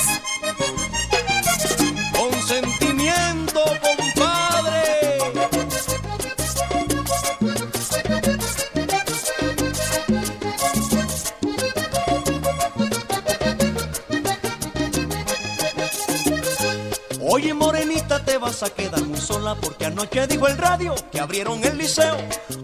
Vas 18.44 18.62
a 18.62 18.68
quedar 18.68 19.02
muy 19.04 19.18
sola 19.18 19.54
porque 19.54 19.87
anoche 19.87 20.26
dijo 20.26 20.46
el 20.46 20.59
radio 20.59 20.94
que 21.11 21.18
abrieron 21.18 21.64
el 21.64 21.78
liceo. 21.78 22.16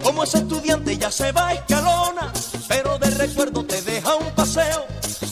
Como 0.03 0.25
ese 0.25 0.39
estudiante 0.39 0.99
ya 0.99 1.11
se 1.11 1.33
va 1.33 1.49
a 1.49 1.55
escalona, 1.55 2.31
pero 2.69 2.99
de 2.99 3.09
recuerdo 3.13 3.65
te 3.65 3.81
deja 3.81 4.15
un 4.17 4.31
paseo. 4.35 4.85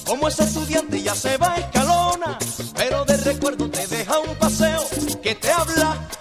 Como 0.07 0.27
ese 0.27 0.45
estudiante 0.45 1.03
ya 1.03 1.15
se 1.15 1.37
va 1.37 1.53
a 1.53 1.57
escalona, 1.59 2.39
pero 2.75 3.05
de 3.05 3.19
recuerdo 3.19 3.69
te 3.69 3.87
deja 3.89 4.19
un 4.21 4.35
paseo 4.37 4.83
que 5.23 5.35
te 5.35 5.49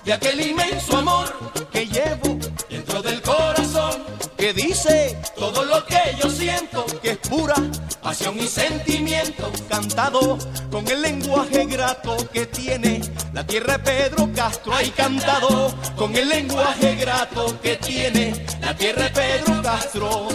de 0.04 0.14
aquel 0.14 0.42
inmenso 0.42 0.98
amor 0.98 1.34
que 1.72 1.86
llevo 1.86 2.38
dentro 2.70 3.02
del 3.02 3.22
corazón, 3.22 4.04
que 4.38 4.52
dice 4.52 5.18
todo 5.38 5.64
lo 5.64 5.86
que 5.86 6.18
yo 6.22 6.30
siento, 6.30 6.86
que 7.02 7.12
es 7.12 7.18
pura 7.18 7.56
pasión 8.02 8.38
y 8.40 8.48
sentimiento, 8.48 9.52
cantado 9.70 10.38
con 10.72 10.88
el 10.88 11.02
lenguaje 11.02 11.66
grato 11.66 12.16
que 12.34 12.46
tiene 12.46 13.02
la 13.38 13.46
tierra 13.46 13.74
de 13.74 13.84
Pedro 13.84 14.30
Castro. 14.34 14.74
hay 14.74 14.90
cantado 14.90 15.72
con 15.96 16.16
el 16.16 16.28
lenguaje 16.28 16.96
grato 16.96 17.62
que 17.62 17.76
tiene 17.76 18.34
la 18.62 18.76
tierra 18.76 19.04
de 19.04 19.10
Pedro 19.12 19.62
Castro. 19.62 20.28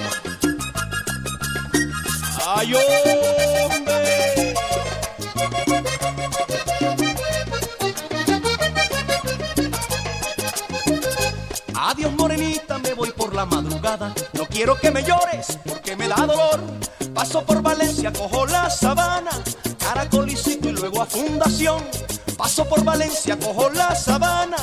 Ay, 2.46 2.72
hombre. 2.74 4.54
Adiós 11.74 12.12
morenita, 12.12 12.78
me 12.78 12.94
voy 12.94 13.10
por 13.10 13.34
la 13.34 13.44
madrugada. 13.46 14.14
No 14.34 14.46
quiero 14.46 14.78
que 14.78 14.92
me 14.92 15.02
llores 15.02 15.58
porque 15.66 15.96
me 15.96 16.06
da 16.06 16.24
dolor. 16.24 16.60
Paso 17.12 17.44
por 17.44 17.62
Valencia, 17.62 18.12
cojo 18.12 18.46
la 18.46 18.70
sabana, 18.70 19.32
caracolicito 19.76 20.61
y 20.61 20.61
luego 20.82 21.02
a 21.02 21.06
Fundación. 21.06 21.80
Paso 22.36 22.68
por 22.68 22.82
Valencia, 22.82 23.38
cojo 23.38 23.70
la 23.70 23.94
sabana, 23.94 24.56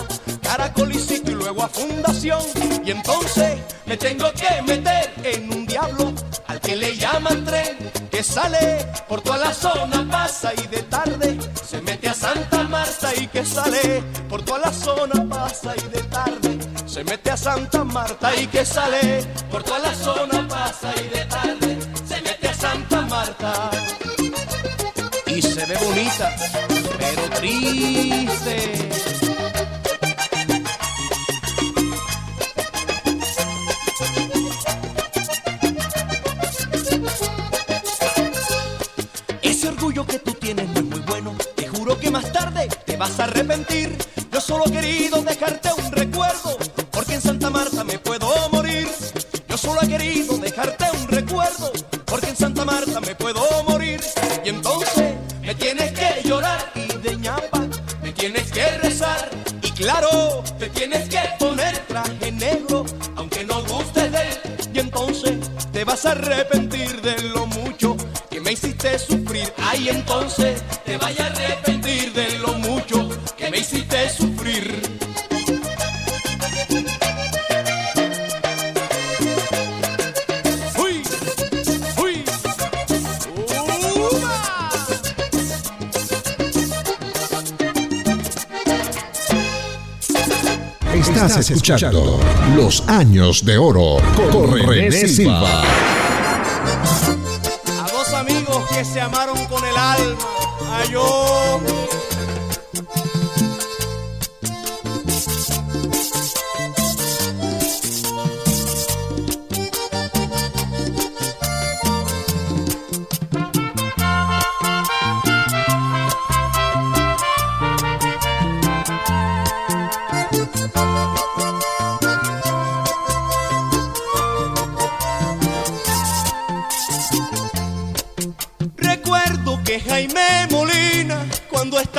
caracolicito 0.43 1.31
y 1.31 1.35
luego 1.35 1.63
a 1.63 1.69
Fundación. 1.69 2.41
Y 2.83 2.91
entonces 2.91 3.59
Me 3.85 3.97
tengo 3.97 4.31
que 4.33 4.61
meter 4.61 5.11
en 5.23 5.51
un 5.51 5.65
diablo 5.65 6.13
al 6.45 6.59
que 6.59 6.75
le 6.75 6.95
llaman 6.95 7.43
tren, 7.43 7.75
que 8.11 8.21
sale 8.21 8.85
por 9.07 9.21
toda 9.21 9.37
la 9.37 9.53
zona 9.53 10.05
pasa 10.11 10.51
y 10.53 10.67
de 10.67 10.83
tarde 10.83 11.39
se 11.67 11.81
mete 11.81 12.07
a 12.09 12.13
Santa 12.13 12.63
Marta 12.63 13.09
y 13.15 13.25
que 13.27 13.43
sale 13.43 14.03
por 14.29 14.43
toda 14.43 14.59
la 14.59 14.71
zona 14.71 15.25
pasa 15.27 15.73
y 15.75 15.87
de 15.89 16.03
tarde 16.03 16.59
se 16.85 17.03
mete 17.03 17.31
a 17.31 17.37
Santa 17.37 17.83
Marta 17.83 18.35
y 18.35 18.45
que 18.45 18.63
sale 18.63 19.23
por 19.49 19.63
toda 19.63 19.79
la 19.79 19.95
zona 19.95 20.47
pasa 20.47 20.93
y 21.03 21.07
de 21.17 21.25
tarde 21.25 21.77
se 22.07 22.21
mete 22.21 22.47
a 22.47 22.53
Santa 22.53 23.01
Marta. 23.01 23.78
Se 25.41 25.65
ve 25.65 25.77
bonita, 25.77 26.35
pero 26.97 27.29
triste. 27.39 28.89
Ese 39.41 39.67
orgullo 39.69 40.05
que 40.05 40.19
tú 40.19 40.33
tienes 40.33 40.69
es 40.75 40.83
muy 40.83 40.99
bueno. 41.01 41.35
Te 41.55 41.67
juro 41.67 41.97
que 41.99 42.11
más 42.11 42.31
tarde 42.31 42.67
te 42.85 42.97
vas 42.97 43.19
a 43.19 43.25
arrepentir. 43.25 43.97
Yo 44.31 44.41
solo 44.41 44.65
he 44.67 44.71
querido 44.71 45.21
dejarte 45.21 45.69
un 45.77 45.91
recuerdo, 45.91 46.57
porque 46.91 47.15
en 47.15 47.21
Santa 47.21 47.49
Marta 47.49 47.83
me 47.83 47.97
puedo 47.99 48.27
morir. 48.51 48.87
Yo 49.47 49.57
solo 49.57 49.81
he 49.81 49.87
querido 49.87 50.37
dejarte 50.37 50.85
un 50.99 51.07
recuerdo, 51.07 51.71
porque 52.05 52.29
en 52.29 52.35
Santa 52.37 52.65
Marta 52.65 52.99
me 52.99 53.15
puedo 53.15 53.41
morir. 53.63 54.01
Y 54.45 54.49
entonces 54.49 54.98
claro, 59.79 60.43
te 60.59 60.69
tienes 60.69 61.07
que 61.09 61.19
poner 61.39 61.77
traje 61.87 62.31
negro. 62.33 62.85
aunque 63.15 63.43
no 63.45 63.63
guste 63.63 64.09
de 64.09 64.21
él. 64.29 64.37
Y 64.73 64.79
entonces 64.79 65.49
te 65.71 65.83
vas 65.83 66.05
a 66.05 66.11
arrepentir 66.11 67.01
de 67.01 67.15
lo 67.29 67.45
mucho 67.47 67.95
que 68.29 68.39
me 68.41 68.51
hiciste 68.51 68.99
sufrir. 68.99 69.51
Ay, 69.57 69.89
entonces 69.89 70.61
te 70.85 70.97
vaya 70.97 71.25
a 71.25 71.27
arrepentir 71.27 72.13
de 72.13 72.28
Estás 91.27 91.49
escuchando 91.49 92.17
Los 92.55 92.81
Años 92.87 93.43
de 93.43 93.57
Oro 93.57 93.97
con 94.31 94.57
René 94.57 95.05
Silva. 95.05 95.63
A 95.63 95.65
dos 97.91 98.13
amigos 98.13 98.63
que 98.69 98.85
se 98.85 99.01
amaron 99.01 99.37
con 99.47 99.61
el 99.65 99.75
alma. 99.75 100.17
Ay, 100.71 100.91
yo. 100.93 101.59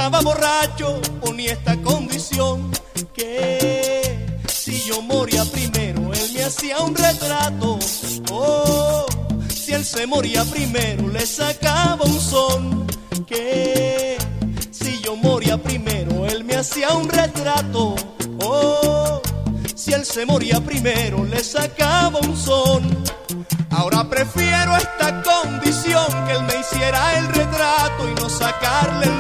Estaba 0.01 0.23
borracho, 0.23 0.99
ponía 1.21 1.53
esta 1.53 1.77
condición: 1.83 2.71
que 3.13 4.41
si 4.49 4.83
yo 4.89 5.03
moría 5.03 5.45
primero, 5.45 6.15
él 6.15 6.33
me 6.33 6.43
hacía 6.43 6.79
un 6.79 6.95
retrato. 6.95 7.79
Oh, 8.31 9.05
si 9.55 9.75
él 9.75 9.85
se 9.85 10.07
moría 10.07 10.43
primero, 10.47 11.07
le 11.09 11.27
sacaba 11.27 12.03
un 12.07 12.19
son. 12.19 12.87
Que 13.27 14.17
si 14.71 15.03
yo 15.03 15.17
moría 15.17 15.59
primero, 15.63 16.25
él 16.25 16.45
me 16.45 16.57
hacía 16.57 16.95
un 16.95 17.07
retrato. 17.07 17.95
Oh, 18.43 19.21
si 19.75 19.93
él 19.93 20.07
se 20.07 20.25
moría 20.25 20.63
primero, 20.63 21.27
le 21.27 21.45
sacaba 21.45 22.21
un 22.21 22.35
son. 22.39 23.05
Ahora 23.69 24.09
prefiero 24.09 24.79
esta 24.79 25.23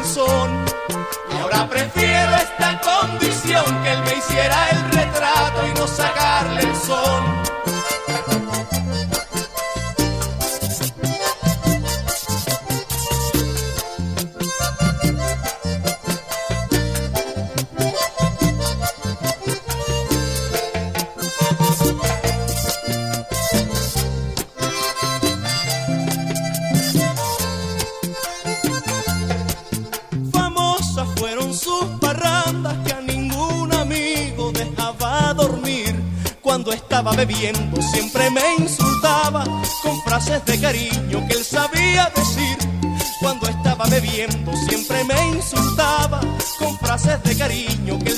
son. 0.04 0.50
Ahora 1.40 1.68
prefiero 1.68 2.34
esta 2.36 2.80
condición 2.80 3.64
que 3.82 3.92
él 3.92 4.02
me 4.02 4.14
hiciera 4.14 4.70
el 4.70 4.90
retrato 4.90 5.66
y 5.66 5.78
no 5.78 5.86
sacarle 5.86 6.62
el 6.62 6.76
son. 6.76 7.49
Bebiendo 37.30 37.80
siempre 37.82 38.30
me 38.30 38.56
insultaba 38.58 39.44
con 39.82 40.02
frases 40.02 40.44
de 40.44 40.60
cariño 40.60 41.26
que 41.28 41.34
él 41.34 41.44
sabía 41.44 42.10
decir. 42.14 42.56
Cuando 43.20 43.46
estaba 43.48 43.84
bebiendo 43.86 44.52
siempre 44.68 45.04
me 45.04 45.28
insultaba 45.28 46.20
con 46.58 46.78
frases 46.78 47.22
de 47.22 47.36
cariño 47.36 47.98
que 47.98 48.09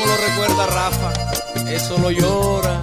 cómo 0.00 0.06
lo 0.06 0.16
recuerda 0.16 0.66
Rafa, 0.66 1.12
eso 1.70 1.98
lo 1.98 2.10
llora. 2.10 2.80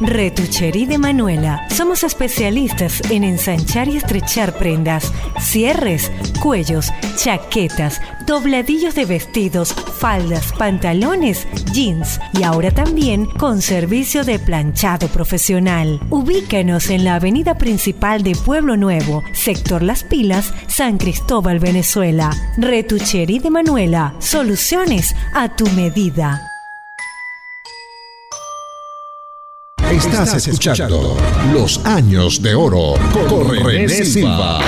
Retucherí 0.00 0.86
de 0.86 0.98
Manuela. 0.98 1.66
Somos 1.70 2.04
especialistas 2.04 3.00
en 3.10 3.24
ensanchar 3.24 3.88
y 3.88 3.96
estrechar 3.96 4.58
prendas, 4.58 5.12
cierres, 5.40 6.10
cuellos, 6.42 6.90
chaquetas, 7.16 8.00
dobladillos 8.26 8.94
de 8.94 9.06
vestidos, 9.06 9.72
faldas, 9.72 10.52
pantalones, 10.58 11.46
jeans 11.72 12.20
y 12.32 12.42
ahora 12.42 12.70
también 12.70 13.26
con 13.26 13.62
servicio 13.62 14.24
de 14.24 14.38
planchado 14.38 15.08
profesional. 15.08 16.00
Ubícanos 16.10 16.90
en 16.90 17.04
la 17.04 17.14
avenida 17.14 17.56
principal 17.56 18.22
de 18.22 18.34
Pueblo 18.34 18.76
Nuevo, 18.76 19.22
sector 19.32 19.82
Las 19.82 20.04
Pilas, 20.04 20.52
San 20.76 20.98
Cristóbal, 20.98 21.60
Venezuela. 21.60 22.30
Retucherí 22.56 23.38
de 23.38 23.48
Manuela. 23.48 24.12
Soluciones 24.18 25.14
a 25.32 25.54
tu 25.54 25.68
medida. 25.68 26.40
Estás 29.88 30.34
escuchando 30.34 31.16
Los 31.52 31.78
Años 31.86 32.42
de 32.42 32.56
Oro 32.56 32.94
con 33.28 33.56
René 33.56 33.88
Silva. 33.88 34.58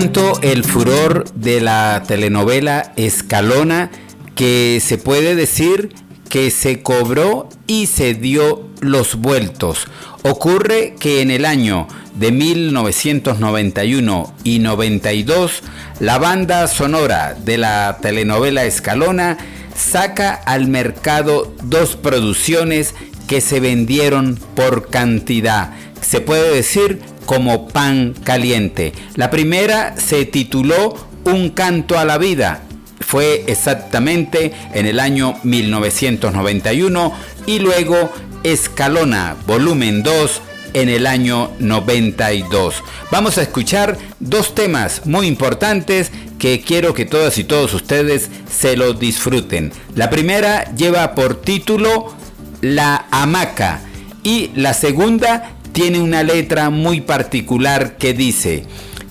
Tanto 0.00 0.40
el 0.42 0.64
furor 0.64 1.24
de 1.36 1.60
la 1.60 2.02
telenovela 2.04 2.92
Escalona 2.96 3.92
que 4.34 4.82
se 4.84 4.98
puede 4.98 5.36
decir 5.36 5.94
que 6.28 6.50
se 6.50 6.82
cobró 6.82 7.48
y 7.68 7.86
se 7.86 8.14
dio 8.14 8.68
los 8.80 9.14
vueltos. 9.14 9.86
Ocurre 10.24 10.96
que 10.98 11.20
en 11.20 11.30
el 11.30 11.44
año 11.44 11.86
de 12.16 12.32
1991 12.32 14.34
y 14.42 14.58
92, 14.58 15.62
la 16.00 16.18
banda 16.18 16.66
sonora 16.66 17.36
de 17.38 17.56
la 17.56 17.98
telenovela 18.02 18.64
Escalona 18.64 19.38
saca 19.76 20.34
al 20.34 20.66
mercado 20.66 21.54
dos 21.62 21.94
producciones 21.94 22.96
que 23.28 23.40
se 23.40 23.60
vendieron 23.60 24.40
por 24.56 24.90
cantidad. 24.90 25.70
Se 26.00 26.20
puede 26.20 26.52
decir 26.52 27.13
como 27.26 27.68
pan 27.68 28.14
caliente. 28.24 28.92
La 29.16 29.30
primera 29.30 29.94
se 29.98 30.24
tituló 30.24 31.08
Un 31.24 31.50
canto 31.50 31.98
a 31.98 32.04
la 32.04 32.18
vida. 32.18 32.62
Fue 33.00 33.44
exactamente 33.46 34.52
en 34.72 34.86
el 34.86 35.00
año 35.00 35.34
1991 35.42 37.12
y 37.46 37.58
luego 37.58 38.10
Escalona, 38.42 39.36
volumen 39.46 40.02
2, 40.02 40.42
en 40.74 40.88
el 40.88 41.06
año 41.06 41.50
92. 41.60 42.82
Vamos 43.10 43.38
a 43.38 43.42
escuchar 43.42 43.96
dos 44.20 44.54
temas 44.54 45.06
muy 45.06 45.26
importantes 45.26 46.10
que 46.38 46.60
quiero 46.60 46.92
que 46.92 47.06
todas 47.06 47.38
y 47.38 47.44
todos 47.44 47.72
ustedes 47.72 48.28
se 48.50 48.76
lo 48.76 48.92
disfruten. 48.92 49.72
La 49.94 50.10
primera 50.10 50.74
lleva 50.74 51.14
por 51.14 51.40
título 51.40 52.14
La 52.60 53.06
hamaca 53.10 53.80
y 54.22 54.50
la 54.54 54.74
segunda 54.74 55.53
tiene 55.74 56.00
una 56.00 56.22
letra 56.22 56.70
muy 56.70 57.00
particular 57.00 57.96
que 57.98 58.14
dice, 58.14 58.62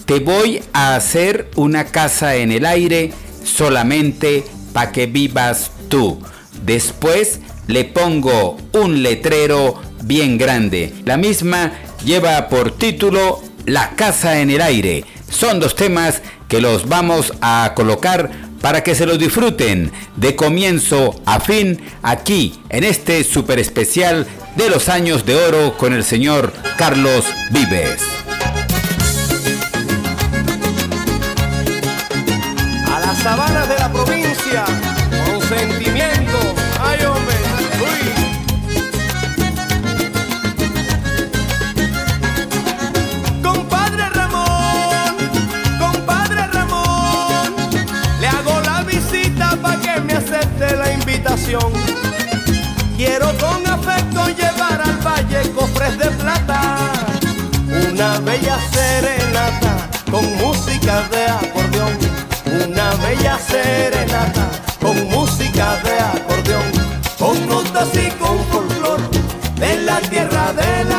te 0.05 0.19
voy 0.19 0.61
a 0.71 0.95
hacer 0.95 1.51
una 1.57 1.83
casa 1.83 2.37
en 2.37 2.53
el 2.53 2.65
aire 2.65 3.11
solamente 3.43 4.45
para 4.71 4.93
que 4.93 5.05
vivas 5.05 5.71
tú. 5.89 6.21
Después 6.65 7.41
le 7.67 7.83
pongo 7.83 8.57
un 8.71 9.03
letrero 9.03 9.81
bien 10.03 10.37
grande. 10.37 10.93
La 11.03 11.17
misma 11.17 11.73
lleva 12.05 12.47
por 12.47 12.71
título 12.71 13.41
La 13.65 13.89
casa 13.97 14.39
en 14.39 14.49
el 14.49 14.61
aire. 14.61 15.03
Son 15.29 15.59
dos 15.59 15.75
temas 15.75 16.21
que 16.47 16.61
los 16.61 16.87
vamos 16.87 17.33
a 17.41 17.73
colocar 17.75 18.31
para 18.63 18.81
que 18.81 18.95
se 18.95 19.05
los 19.05 19.19
disfruten 19.19 19.91
de 20.15 20.37
comienzo 20.37 21.19
a 21.25 21.41
fin 21.41 21.81
aquí 22.01 22.61
en 22.69 22.85
este 22.85 23.25
super 23.25 23.59
especial 23.59 24.25
de 24.55 24.69
los 24.69 24.87
años 24.87 25.25
de 25.25 25.35
oro 25.35 25.77
con 25.77 25.91
el 25.91 26.05
señor 26.05 26.53
Carlos 26.77 27.25
Vives. 27.51 28.01
Cofres 55.73 55.97
de 55.97 56.09
plata, 56.11 56.77
una 57.91 58.19
bella 58.19 58.57
serenata 58.71 59.89
con 60.11 60.23
música 60.37 61.03
de 61.09 61.25
acordeón, 61.25 61.97
una 62.69 62.93
bella 62.95 63.39
serenata 63.39 64.49
con 64.81 65.09
música 65.09 65.77
de 65.83 65.99
acordeón, 65.99 66.71
con 67.17 67.47
notas 67.47 67.89
y 67.95 68.09
con 68.11 68.37
folclor 68.45 68.99
de 69.55 69.77
la 69.83 69.99
tierra 70.01 70.53
de 70.53 70.85
la 70.85 70.92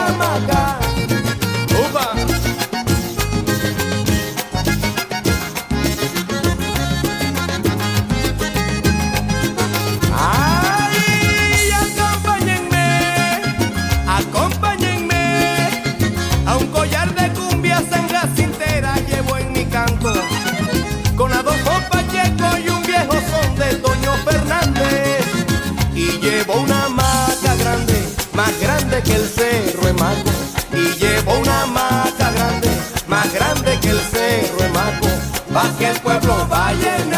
que 35.78 35.86
el 35.88 36.00
pueblo 36.00 36.46
vallenato 36.48 36.74
meciéndose 36.84 37.13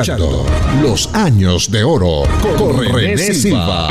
escuchando 0.00 0.46
Los 0.80 1.10
Años 1.12 1.70
de 1.70 1.84
Oro 1.84 2.22
con 2.56 2.82
René 2.82 3.34
Silva. 3.34 3.90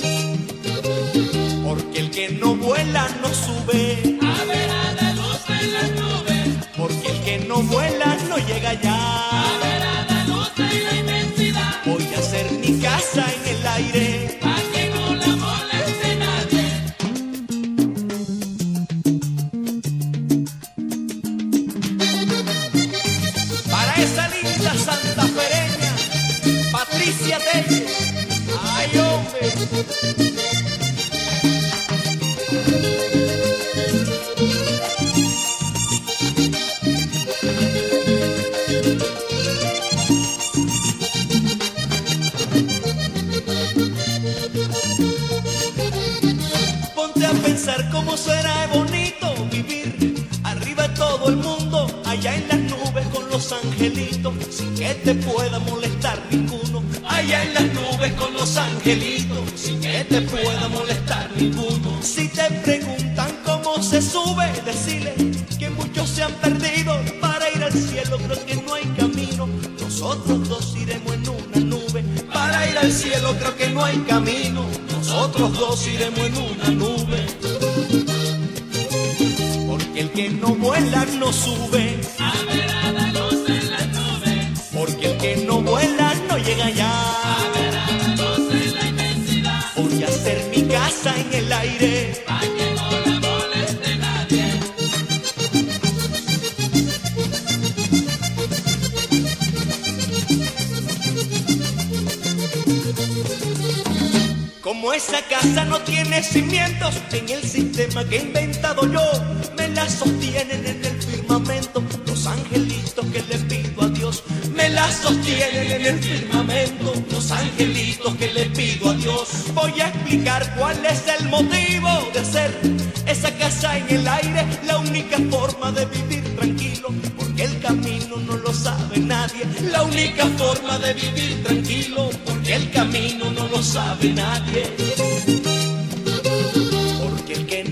Porque 1.71 1.99
el 1.99 2.11
que 2.11 2.27
no 2.31 2.53
vuela 2.53 3.07
no 3.21 3.29
sube. 3.33 4.17
A 4.21 4.43
ver 4.43 4.69
a 4.69 4.91
la 4.91 5.13
luz 5.13 5.39
en 5.47 5.71
las 5.71 5.91
nubes. 5.91 6.67
Porque 6.75 7.07
el 7.07 7.21
que 7.23 7.45
no 7.47 7.61
vuela 7.61 8.17
no 8.27 8.35
llega 8.39 8.71
allá. 8.71 8.93
A 8.93 9.57
ver 9.63 9.81
a 9.81 10.05
la 10.11 10.23
luz 10.25 10.51
en 10.57 10.83
la 10.83 10.95
inmensidad. 10.99 11.75
Voy 11.85 12.05
a 12.13 12.19
hacer 12.19 12.51
mi 12.51 12.77
casa 12.77 13.25
en 13.37 13.55
el 13.55 13.67
aire. 13.67 14.10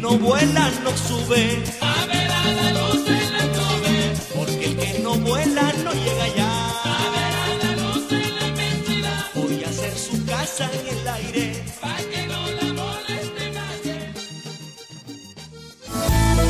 No 0.09 0.17
vuela 0.17 0.71
no 0.83 0.97
sube. 0.97 1.63
A 1.81 2.05
ver 2.07 2.31
a 2.31 2.51
la 2.51 2.71
luz 2.71 3.28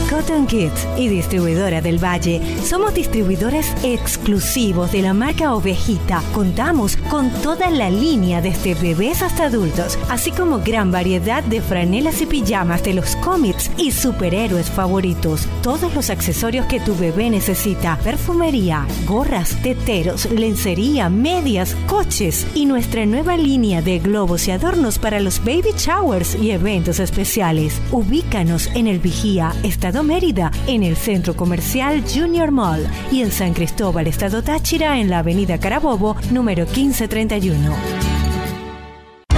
Cotton 0.10 0.48
Kids 0.48 0.88
y 0.98 1.08
Distribuidora 1.08 1.82
del 1.82 2.04
Valle. 2.04 2.42
Somos 2.66 2.96
distribuidores 2.96 3.68
exclusivos 3.84 4.92
de 4.92 5.04
la 5.04 5.14
marca 5.14 5.54
Ovejita. 5.54 6.24
Contamos 6.34 6.98
con 7.12 7.30
toda 7.44 7.70
la 7.70 7.92
línea 7.92 8.42
desde 8.42 8.74
bebés 8.74 9.22
hasta 9.22 9.46
adultos, 9.46 10.00
así 10.10 10.32
como 10.32 10.62
gran 10.62 10.92
variedad 10.92 11.44
de 11.44 11.62
franelas 11.62 12.22
y 12.22 12.26
pijamas 12.26 12.84
de 12.84 12.96
los 12.96 13.16
cómics 13.18 13.70
y 13.78 13.92
superhéroes 13.92 14.72
favoritos. 14.72 15.48
Todos 15.62 15.94
los 15.94 16.10
accesorios 16.10 16.66
que 16.66 16.80
tu 16.80 16.96
bebé 16.96 17.30
necesita, 17.30 18.00
perfumería, 18.04 18.88
gorras, 19.06 19.62
teteros, 19.62 20.26
lencería, 20.32 21.10
medias, 21.10 21.76
coches 21.86 22.48
y 22.56 22.66
nuestra 22.66 23.06
nueva 23.06 23.38
línea 23.38 23.84
de 23.84 24.00
globos 24.00 24.48
y 24.48 24.52
adornos 24.52 24.98
para 24.98 25.20
los 25.20 25.40
baby 25.44 25.74
showers 25.78 26.34
y 26.34 26.50
eventos 26.50 27.00
especiales. 27.00 27.80
Ubícanos 27.92 28.70
en 28.74 28.88
el 28.88 28.98
Vigía, 28.98 29.54
Estado 29.62 29.99
Mérida, 30.04 30.52
en 30.68 30.84
el 30.84 30.96
Centro 30.96 31.36
Comercial 31.36 32.04
Junior 32.04 32.52
Mall 32.52 32.88
y 33.12 33.22
en 33.22 33.32
San 33.32 33.54
Cristóbal, 33.54 34.08
Estado 34.08 34.42
Táchira, 34.42 35.00
en 35.00 35.10
la 35.10 35.20
Avenida 35.20 35.60
Carabobo, 35.60 36.16
número 36.32 36.66
1531. 36.66 37.76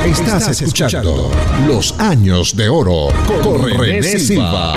Estás 0.05 0.61
escuchando 0.61 1.31
Los 1.67 1.97
Años 1.99 2.55
de 2.55 2.67
Oro 2.69 3.09
con 3.43 3.69
René 3.77 4.19
Silva. 4.19 4.73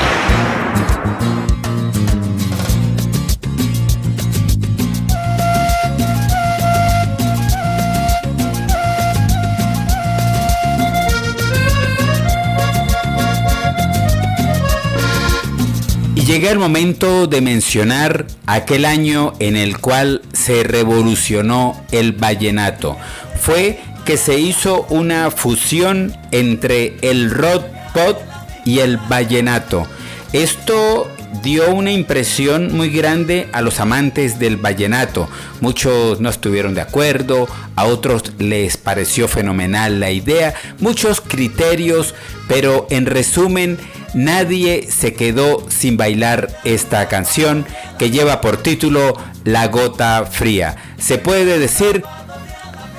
Llega 16.34 16.50
el 16.50 16.58
momento 16.58 17.28
de 17.28 17.40
mencionar 17.40 18.26
aquel 18.46 18.86
año 18.86 19.34
en 19.38 19.54
el 19.54 19.78
cual 19.78 20.20
se 20.32 20.64
revolucionó 20.64 21.80
el 21.92 22.10
vallenato. 22.10 22.96
Fue 23.40 23.78
que 24.04 24.16
se 24.16 24.40
hizo 24.40 24.84
una 24.88 25.30
fusión 25.30 26.12
entre 26.32 26.96
el 27.02 27.30
rock 27.30 27.62
pop 27.94 28.18
y 28.64 28.80
el 28.80 28.96
vallenato. 28.96 29.86
Esto 30.32 31.08
dio 31.42 31.74
una 31.74 31.92
impresión 31.92 32.74
muy 32.74 32.90
grande 32.90 33.48
a 33.52 33.62
los 33.62 33.80
amantes 33.80 34.38
del 34.38 34.56
vallenato. 34.56 35.28
Muchos 35.60 36.20
no 36.20 36.28
estuvieron 36.28 36.74
de 36.74 36.80
acuerdo, 36.80 37.48
a 37.76 37.84
otros 37.84 38.32
les 38.38 38.76
pareció 38.76 39.28
fenomenal 39.28 40.00
la 40.00 40.10
idea, 40.10 40.54
muchos 40.78 41.20
criterios, 41.20 42.14
pero 42.48 42.86
en 42.90 43.06
resumen, 43.06 43.78
nadie 44.14 44.88
se 44.90 45.14
quedó 45.14 45.66
sin 45.68 45.96
bailar 45.96 46.48
esta 46.64 47.08
canción 47.08 47.66
que 47.98 48.10
lleva 48.10 48.40
por 48.40 48.58
título 48.58 49.16
La 49.44 49.68
Gota 49.68 50.26
Fría. 50.26 50.76
Se 50.98 51.18
puede 51.18 51.58
decir 51.58 52.02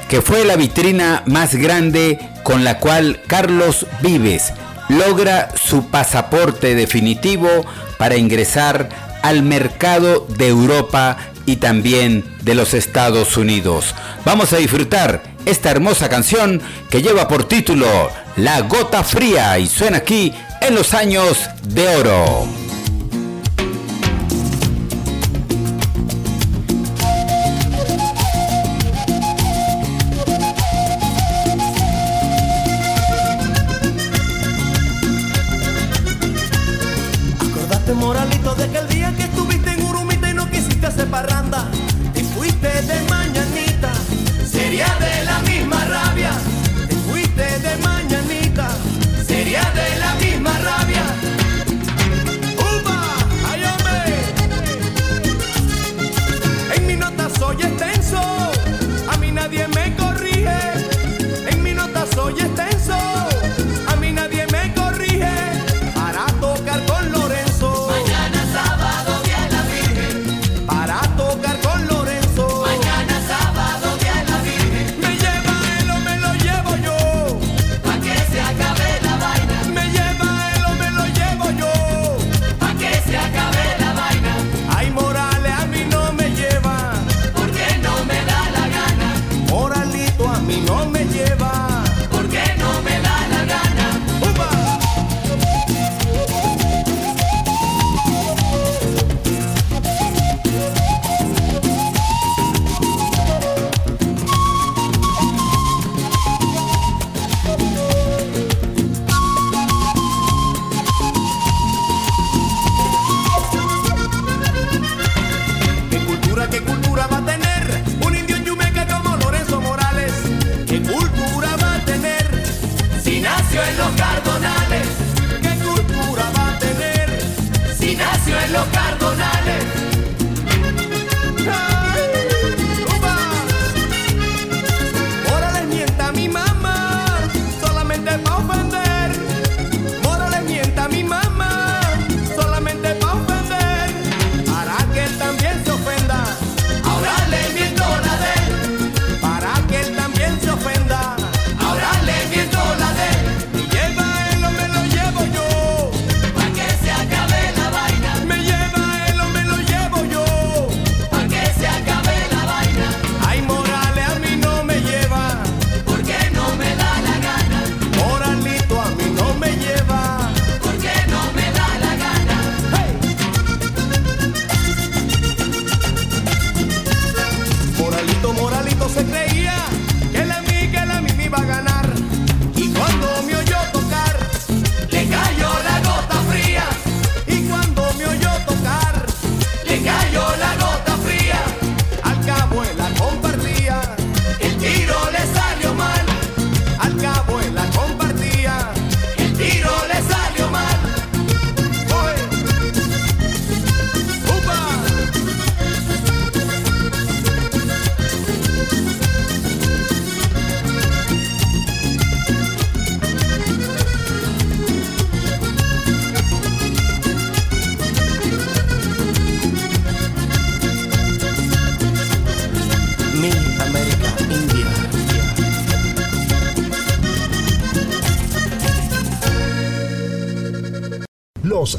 que 0.09 0.21
fue 0.21 0.45
la 0.45 0.55
vitrina 0.55 1.23
más 1.25 1.55
grande 1.55 2.19
con 2.43 2.63
la 2.63 2.79
cual 2.79 3.21
Carlos 3.27 3.88
Vives 4.01 4.53
logra 4.89 5.49
su 5.55 5.88
pasaporte 5.88 6.75
definitivo 6.75 7.65
para 8.05 8.17
ingresar 8.17 8.87
al 9.23 9.41
mercado 9.41 10.27
de 10.37 10.47
Europa 10.47 11.17
y 11.47 11.55
también 11.55 12.23
de 12.43 12.53
los 12.53 12.75
Estados 12.75 13.35
Unidos. 13.35 13.95
Vamos 14.23 14.53
a 14.53 14.57
disfrutar 14.57 15.23
esta 15.43 15.71
hermosa 15.71 16.07
canción 16.07 16.61
que 16.91 17.01
lleva 17.01 17.27
por 17.27 17.45
título 17.45 17.87
La 18.35 18.61
Gota 18.61 19.03
Fría 19.03 19.57
y 19.57 19.65
suena 19.65 19.97
aquí 19.97 20.31
en 20.61 20.75
los 20.75 20.93
años 20.93 21.49
de 21.63 21.87
oro. 21.87 22.64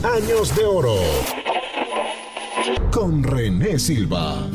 años 0.06 0.54
de 0.54 0.64
oro. 0.64 0.96
Con 2.90 3.22
René 3.22 3.78
Silva. 3.78 4.48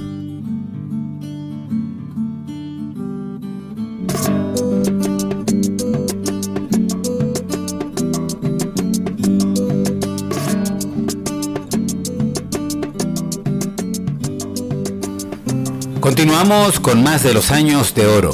Continuamos 15.99 16.79
con 16.79 17.03
más 17.03 17.23
de 17.23 17.33
los 17.33 17.51
años 17.51 17.93
de 17.93 18.07
oro. 18.07 18.31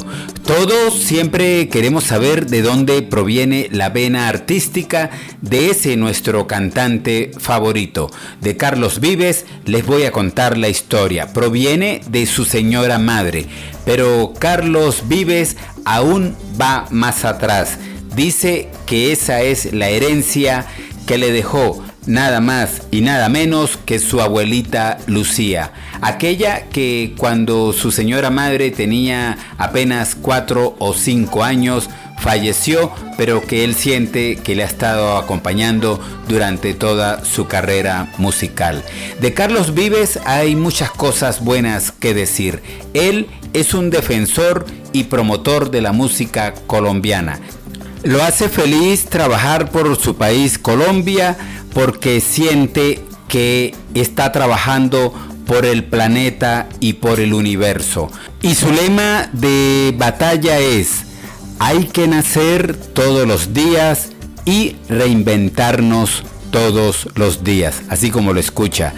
Todos 0.48 0.94
siempre 0.94 1.68
queremos 1.68 2.04
saber 2.04 2.46
de 2.46 2.62
dónde 2.62 3.02
proviene 3.02 3.68
la 3.70 3.90
vena 3.90 4.30
artística 4.30 5.10
de 5.42 5.68
ese 5.68 5.94
nuestro 5.98 6.46
cantante 6.46 7.32
favorito. 7.38 8.10
De 8.40 8.56
Carlos 8.56 8.98
Vives 8.98 9.44
les 9.66 9.84
voy 9.84 10.04
a 10.04 10.10
contar 10.10 10.56
la 10.56 10.70
historia. 10.70 11.34
Proviene 11.34 12.00
de 12.08 12.24
su 12.24 12.46
señora 12.46 12.98
madre, 12.98 13.44
pero 13.84 14.32
Carlos 14.38 15.02
Vives 15.06 15.58
aún 15.84 16.34
va 16.58 16.86
más 16.90 17.26
atrás. 17.26 17.78
Dice 18.16 18.70
que 18.86 19.12
esa 19.12 19.42
es 19.42 19.74
la 19.74 19.90
herencia 19.90 20.64
que 21.06 21.18
le 21.18 21.30
dejó 21.30 21.84
nada 22.08 22.40
más 22.40 22.82
y 22.90 23.02
nada 23.02 23.28
menos 23.28 23.78
que 23.84 23.98
su 23.98 24.20
abuelita 24.20 24.98
Lucía, 25.06 25.72
aquella 26.00 26.62
que 26.70 27.14
cuando 27.16 27.72
su 27.72 27.92
señora 27.92 28.30
madre 28.30 28.70
tenía 28.70 29.36
apenas 29.58 30.16
cuatro 30.16 30.74
o 30.78 30.94
cinco 30.94 31.44
años, 31.44 31.90
falleció, 32.18 32.90
pero 33.16 33.46
que 33.46 33.62
él 33.62 33.74
siente 33.74 34.36
que 34.36 34.56
le 34.56 34.64
ha 34.64 34.66
estado 34.66 35.18
acompañando 35.18 36.00
durante 36.26 36.74
toda 36.74 37.24
su 37.24 37.46
carrera 37.46 38.10
musical. 38.18 38.82
De 39.20 39.34
Carlos 39.34 39.74
Vives 39.74 40.18
hay 40.24 40.56
muchas 40.56 40.90
cosas 40.90 41.44
buenas 41.44 41.92
que 41.92 42.14
decir. 42.14 42.62
Él 42.94 43.28
es 43.52 43.74
un 43.74 43.90
defensor 43.90 44.64
y 44.92 45.04
promotor 45.04 45.70
de 45.70 45.82
la 45.82 45.92
música 45.92 46.54
colombiana. 46.66 47.38
Lo 48.02 48.22
hace 48.22 48.48
feliz 48.48 49.06
trabajar 49.06 49.70
por 49.70 50.00
su 50.00 50.16
país 50.16 50.58
Colombia 50.58 51.36
porque 51.78 52.20
siente 52.20 53.04
que 53.28 53.72
está 53.94 54.32
trabajando 54.32 55.14
por 55.46 55.64
el 55.64 55.84
planeta 55.84 56.68
y 56.80 56.94
por 56.94 57.20
el 57.20 57.32
universo. 57.32 58.10
Y 58.42 58.56
su 58.56 58.72
lema 58.72 59.30
de 59.32 59.94
batalla 59.96 60.58
es, 60.58 61.04
hay 61.60 61.84
que 61.84 62.08
nacer 62.08 62.74
todos 62.74 63.28
los 63.28 63.54
días 63.54 64.08
y 64.44 64.74
reinventarnos 64.88 66.24
todos 66.50 67.10
los 67.14 67.44
días, 67.44 67.82
así 67.88 68.10
como 68.10 68.32
lo 68.32 68.40
escucha. 68.40 68.92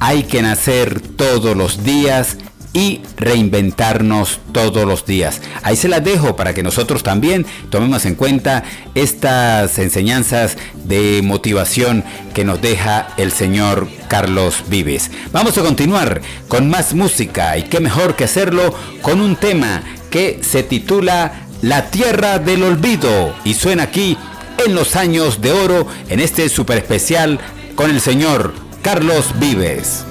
Hay 0.00 0.24
que 0.24 0.42
nacer 0.42 1.00
todos 1.00 1.56
los 1.56 1.84
días 1.84 2.38
y 2.74 3.00
reinventarnos 3.16 4.40
todos 4.52 4.84
los 4.84 5.06
días. 5.06 5.40
Ahí 5.62 5.76
se 5.76 5.88
las 5.88 6.04
dejo 6.04 6.36
para 6.36 6.52
que 6.52 6.62
nosotros 6.62 7.02
también 7.02 7.46
tomemos 7.70 8.04
en 8.04 8.16
cuenta 8.16 8.64
estas 8.94 9.78
enseñanzas 9.78 10.58
de 10.84 11.22
motivación 11.24 12.04
que 12.34 12.44
nos 12.44 12.60
deja 12.60 13.08
el 13.16 13.32
señor 13.32 13.88
Carlos 14.08 14.64
Vives. 14.68 15.10
Vamos 15.32 15.56
a 15.56 15.62
continuar 15.62 16.20
con 16.48 16.68
más 16.68 16.94
música 16.94 17.56
y 17.56 17.62
qué 17.62 17.80
mejor 17.80 18.16
que 18.16 18.24
hacerlo 18.24 18.74
con 19.00 19.20
un 19.20 19.36
tema 19.36 19.82
que 20.10 20.40
se 20.42 20.64
titula 20.64 21.46
La 21.62 21.90
Tierra 21.90 22.40
del 22.40 22.64
Olvido 22.64 23.34
y 23.44 23.54
suena 23.54 23.84
aquí 23.84 24.18
en 24.66 24.74
los 24.74 24.96
años 24.96 25.40
de 25.40 25.52
oro 25.52 25.86
en 26.08 26.20
este 26.20 26.48
super 26.48 26.78
especial 26.78 27.38
con 27.76 27.90
el 27.90 28.00
señor 28.00 28.52
Carlos 28.82 29.26
Vives. 29.38 30.04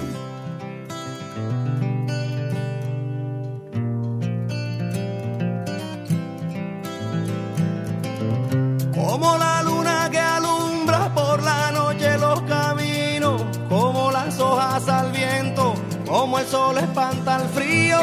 Sol 16.45 16.77
espanta 16.77 17.41
el 17.41 17.49
frío, 17.49 17.99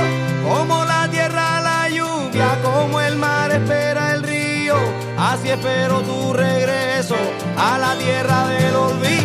como 0.48 0.84
la 0.84 1.08
tierra 1.10 1.60
la 1.60 1.88
lluvia, 1.88 2.58
como 2.62 3.00
el 3.00 3.16
mar 3.16 3.50
espera 3.50 4.12
el 4.12 4.22
río, 4.22 4.76
así 5.18 5.48
espero 5.48 6.00
tu 6.00 6.32
regreso 6.32 7.16
a 7.56 7.78
la 7.78 7.94
tierra 7.96 8.48
del 8.48 8.74
olvido. 8.76 9.19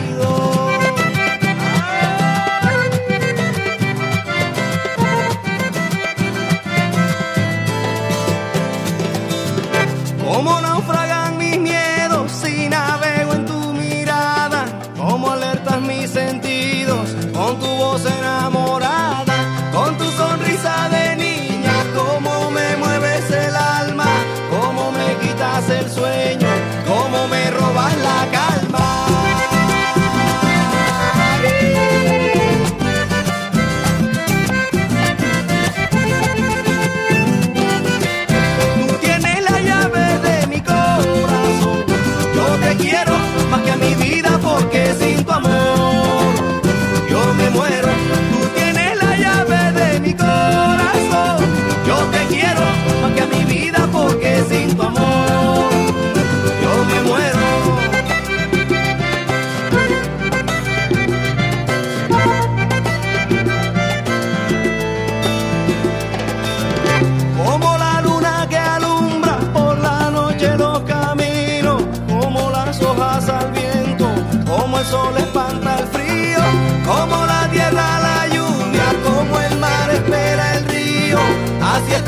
Porque 44.97 45.15
sin 45.15 45.25
tu 45.25 46.14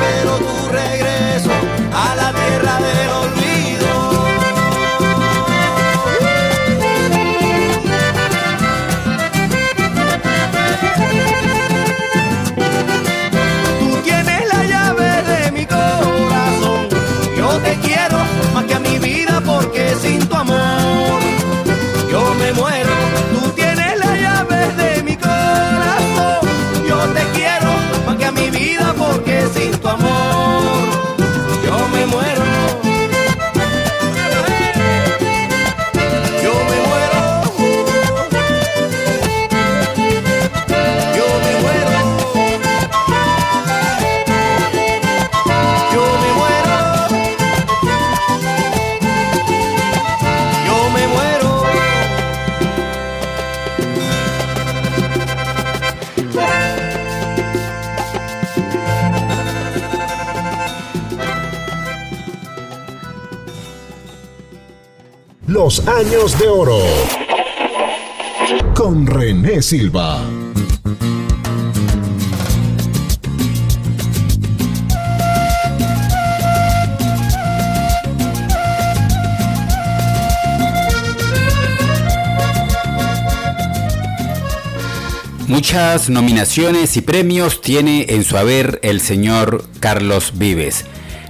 espero 0.08 0.38
tu 0.38 0.70
regreso 0.70 1.52
a 1.94 2.16
la 2.16 2.34
tierra 2.34 2.80
del 2.80 3.10
olvido. 3.10 3.17
Años 65.88 66.38
de 66.38 66.50
oro. 66.50 66.78
Con 68.76 69.08
René 69.08 69.62
Silva. 69.62 70.20
Muchas 85.48 86.10
nominaciones 86.10 86.98
y 86.98 87.02
premios 87.02 87.62
tiene 87.62 88.08
en 88.10 88.26
su 88.26 88.38
haber 88.38 88.82
el 88.84 89.00
señor 89.00 89.64
Carlos 89.80 90.34
Vives. 90.36 90.84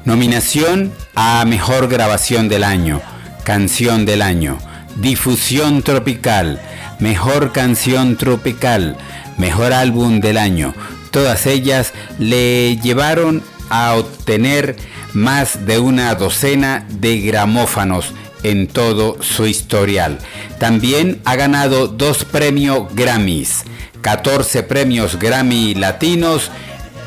Nominación 0.05 0.91
a 1.13 1.45
Mejor 1.45 1.87
Grabación 1.87 2.49
del 2.49 2.63
Año 2.63 2.99
Canción 3.47 4.05
del 4.05 4.23
Año, 4.23 4.57
Difusión 4.97 5.81
Tropical, 5.81 6.59
Mejor 6.99 7.53
Canción 7.53 8.17
Tropical, 8.17 8.97
Mejor 9.37 9.71
Álbum 9.71 10.19
del 10.19 10.37
Año. 10.37 10.73
Todas 11.11 11.45
ellas 11.45 11.93
le 12.19 12.75
llevaron 12.75 13.41
a 13.69 13.95
obtener 13.95 14.75
más 15.13 15.65
de 15.65 15.79
una 15.79 16.13
docena 16.15 16.85
de 16.89 17.21
gramófanos 17.21 18.11
en 18.43 18.67
todo 18.67 19.15
su 19.23 19.47
historial. 19.47 20.19
También 20.59 21.21
ha 21.23 21.37
ganado 21.37 21.87
dos 21.87 22.25
premios 22.25 22.93
Grammys, 22.95 23.63
14 24.01 24.63
premios 24.63 25.17
Grammy 25.19 25.73
latinos 25.73 26.51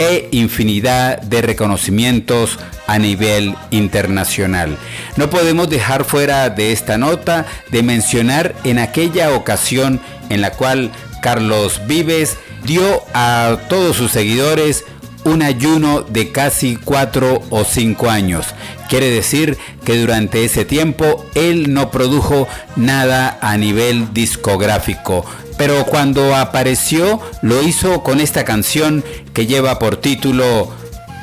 e 0.00 0.28
infinidad 0.32 1.20
de 1.20 1.42
reconocimientos 1.42 2.58
a 2.86 2.98
nivel 2.98 3.54
internacional. 3.70 4.76
No 5.16 5.28
podemos 5.28 5.68
dejar 5.68 6.04
fuera 6.04 6.48
de 6.48 6.72
esta 6.72 6.96
nota 6.96 7.46
de 7.70 7.82
mencionar 7.82 8.56
en 8.64 8.78
aquella 8.78 9.34
ocasión 9.34 10.00
en 10.30 10.40
la 10.40 10.52
cual 10.52 10.90
Carlos 11.20 11.82
Vives 11.86 12.38
dio 12.64 13.02
a 13.12 13.58
todos 13.68 13.96
sus 13.96 14.10
seguidores 14.10 14.84
un 15.24 15.42
ayuno 15.42 16.00
de 16.00 16.32
casi 16.32 16.76
cuatro 16.76 17.42
o 17.50 17.64
cinco 17.64 18.08
años. 18.08 18.46
Quiere 18.88 19.10
decir 19.10 19.58
que 19.84 19.98
durante 19.98 20.44
ese 20.44 20.64
tiempo 20.64 21.26
él 21.34 21.74
no 21.74 21.90
produjo 21.90 22.48
nada 22.74 23.38
a 23.42 23.58
nivel 23.58 24.14
discográfico, 24.14 25.26
pero 25.60 25.84
cuando 25.84 26.34
apareció 26.34 27.20
lo 27.42 27.62
hizo 27.62 28.02
con 28.02 28.18
esta 28.18 28.46
canción 28.46 29.04
que 29.34 29.44
lleva 29.44 29.78
por 29.78 29.98
título 29.98 30.70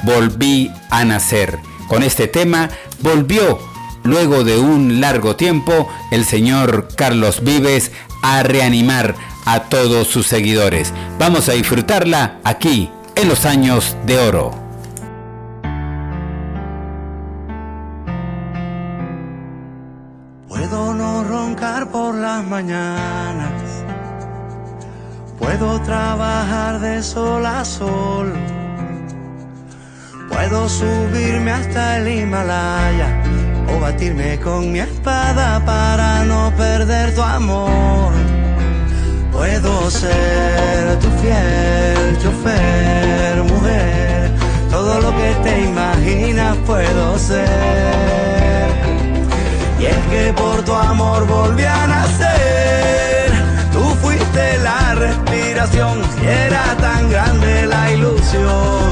Volví 0.03 0.71
a 0.91 1.03
nacer. 1.05 1.57
Con 1.87 2.03
este 2.03 2.27
tema 2.27 2.69
volvió, 2.99 3.57
luego 4.03 4.43
de 4.43 4.59
un 4.59 5.01
largo 5.01 5.35
tiempo, 5.35 5.89
el 6.11 6.23
señor 6.23 6.87
Carlos 6.95 7.43
Vives 7.43 7.91
a 8.21 8.43
reanimar 8.43 9.15
a 9.45 9.61
todos 9.61 10.07
sus 10.07 10.27
seguidores. 10.27 10.93
Vamos 11.17 11.49
a 11.49 11.53
disfrutarla 11.53 12.37
aquí 12.43 12.91
en 13.15 13.29
los 13.29 13.43
años 13.43 13.97
de 14.05 14.19
oro. 14.19 14.51
Puedo 20.47 20.93
no 20.93 21.23
roncar 21.23 21.89
por 21.89 22.13
las 22.13 22.45
mañanas, 22.45 23.36
puedo 25.47 25.79
trabajar 25.79 26.77
de 26.81 27.01
sol 27.01 27.45
a 27.45 27.63
sol, 27.63 28.33
puedo 30.27 30.67
subirme 30.67 31.51
hasta 31.51 31.99
el 31.99 32.07
Himalaya 32.09 33.09
o 33.73 33.79
batirme 33.79 34.37
con 34.41 34.73
mi 34.73 34.79
espada 34.79 35.63
para 35.65 36.25
no 36.25 36.51
perder 36.57 37.15
tu 37.15 37.21
amor. 37.21 38.11
Puedo 39.31 39.89
ser 39.89 40.99
tu 40.99 41.09
fiel 41.21 42.17
chofer, 42.21 43.43
mujer, 43.43 44.31
todo 44.69 44.99
lo 44.99 45.11
que 45.15 45.31
te 45.45 45.61
imaginas 45.63 46.57
puedo 46.65 47.17
ser. 47.17 48.67
Y 49.79 49.85
es 49.85 50.01
que 50.11 50.33
por 50.33 50.61
tu 50.65 50.73
amor 50.73 51.25
volví 51.25 51.63
a 51.63 51.87
nacer, 51.87 52.36
respiración 54.99 56.01
y 56.21 56.27
era 56.27 56.75
tan 56.77 57.09
grande 57.09 57.65
la 57.67 57.91
ilusión. 57.91 58.89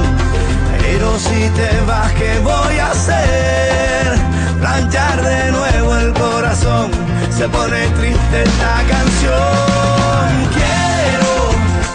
Pero 0.80 1.18
si 1.18 1.48
te 1.50 1.80
vas, 1.86 2.12
¿qué 2.12 2.38
voy 2.42 2.78
a 2.78 2.90
hacer? 2.90 4.18
Planchar 4.60 5.22
de 5.22 5.52
nuevo 5.52 5.96
el 5.96 6.12
corazón, 6.14 6.90
se 7.30 7.48
pone 7.48 7.86
triste 7.98 8.42
esta 8.42 8.74
canción. 8.88 10.28
Quiero 10.54 11.32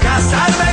casarme 0.01 0.70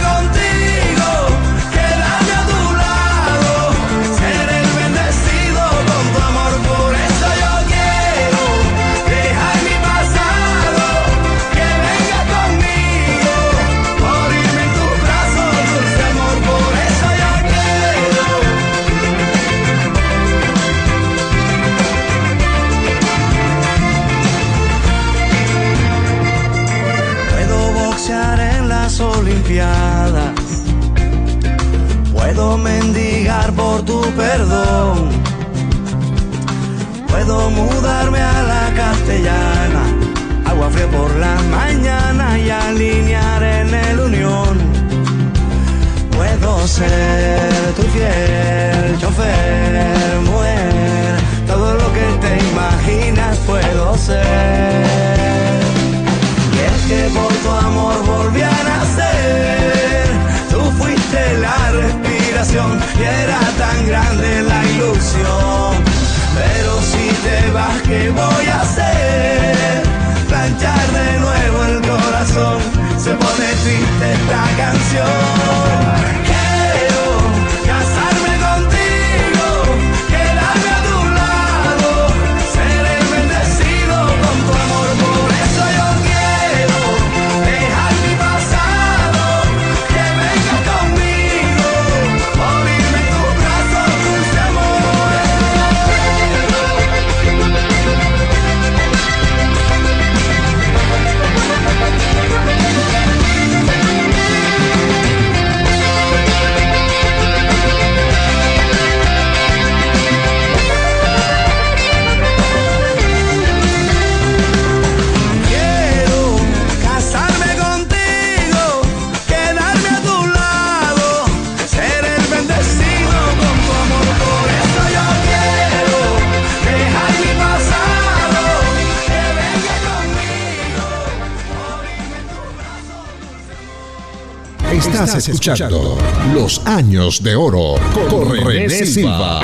escuchando 135.28 135.98
Los 136.32 136.64
Años 136.64 137.22
de 137.22 137.36
Oro 137.36 137.74
con 138.08 138.34
René 138.34 138.86
Silva. 138.86 139.42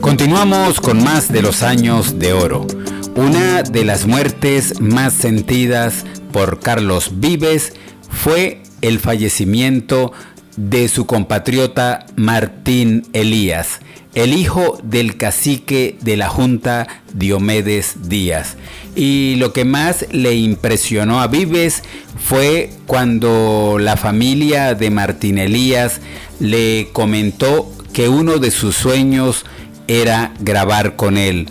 Continuamos 0.00 0.80
con 0.80 1.02
más 1.04 1.30
de 1.30 1.42
los 1.42 1.62
años 1.62 2.18
de 2.18 2.32
oro. 2.32 2.66
Una 3.14 3.62
de 3.62 3.84
las 3.84 4.06
muertes 4.06 4.80
más 4.80 5.12
sentidas 5.12 6.04
por 6.32 6.60
Carlos 6.60 7.12
Vives 7.14 7.74
fue 8.10 8.62
el 8.80 8.98
fallecimiento 8.98 10.12
de 10.56 10.88
su 10.88 11.06
compatriota 11.06 12.06
Martín 12.16 13.06
Elías, 13.12 13.80
el 14.14 14.32
hijo 14.32 14.78
del 14.82 15.16
cacique 15.16 15.96
de 16.00 16.16
la 16.16 16.28
Junta 16.28 16.86
Diomedes 17.12 18.08
Díaz. 18.08 18.56
Y 18.94 19.34
lo 19.36 19.52
que 19.52 19.64
más 19.64 20.06
le 20.12 20.34
impresionó 20.34 21.20
a 21.20 21.26
Vives 21.26 21.82
fue 22.22 22.70
cuando 22.86 23.78
la 23.80 23.96
familia 23.96 24.74
de 24.74 24.90
Martín 24.90 25.38
Elías 25.38 26.00
le 26.38 26.88
comentó 26.92 27.72
que 27.92 28.08
uno 28.08 28.38
de 28.38 28.50
sus 28.50 28.76
sueños 28.76 29.44
era 29.88 30.32
grabar 30.40 30.96
con 30.96 31.18
él. 31.18 31.48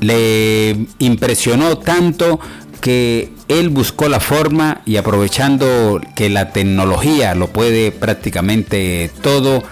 le 0.00 0.76
impresionó 1.00 1.78
tanto 1.78 2.38
que 2.80 3.32
él 3.48 3.70
buscó 3.70 4.08
la 4.08 4.20
forma 4.20 4.82
y 4.84 4.96
aprovechando 4.96 6.00
que 6.14 6.28
la 6.28 6.52
tecnología 6.52 7.34
lo 7.34 7.48
puede 7.48 7.90
prácticamente 7.92 9.10
todo, 9.22 9.64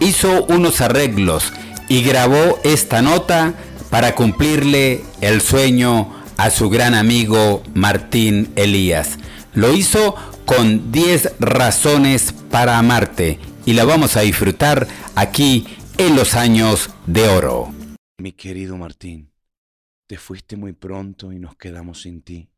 hizo 0.00 0.44
unos 0.44 0.80
arreglos 0.80 1.52
y 1.88 2.02
grabó 2.02 2.60
esta 2.64 3.02
nota 3.02 3.54
para 3.90 4.14
cumplirle 4.14 5.02
el 5.20 5.40
sueño 5.40 6.12
a 6.36 6.50
su 6.50 6.68
gran 6.68 6.94
amigo 6.94 7.62
Martín 7.74 8.52
Elías. 8.56 9.18
Lo 9.54 9.72
hizo 9.72 10.14
con 10.44 10.92
10 10.92 11.34
razones 11.40 12.34
para 12.50 12.78
amarte 12.78 13.38
y 13.64 13.72
la 13.72 13.84
vamos 13.84 14.16
a 14.16 14.20
disfrutar 14.20 14.86
aquí 15.14 15.66
en 15.96 16.16
los 16.16 16.34
años 16.34 16.90
de 17.06 17.28
oro. 17.28 17.72
Mi 18.18 18.32
querido 18.32 18.76
Martín, 18.76 19.30
te 20.06 20.18
fuiste 20.18 20.56
muy 20.56 20.72
pronto 20.72 21.32
y 21.32 21.38
nos 21.38 21.56
quedamos 21.56 22.02
sin 22.02 22.22
ti, 22.22 22.48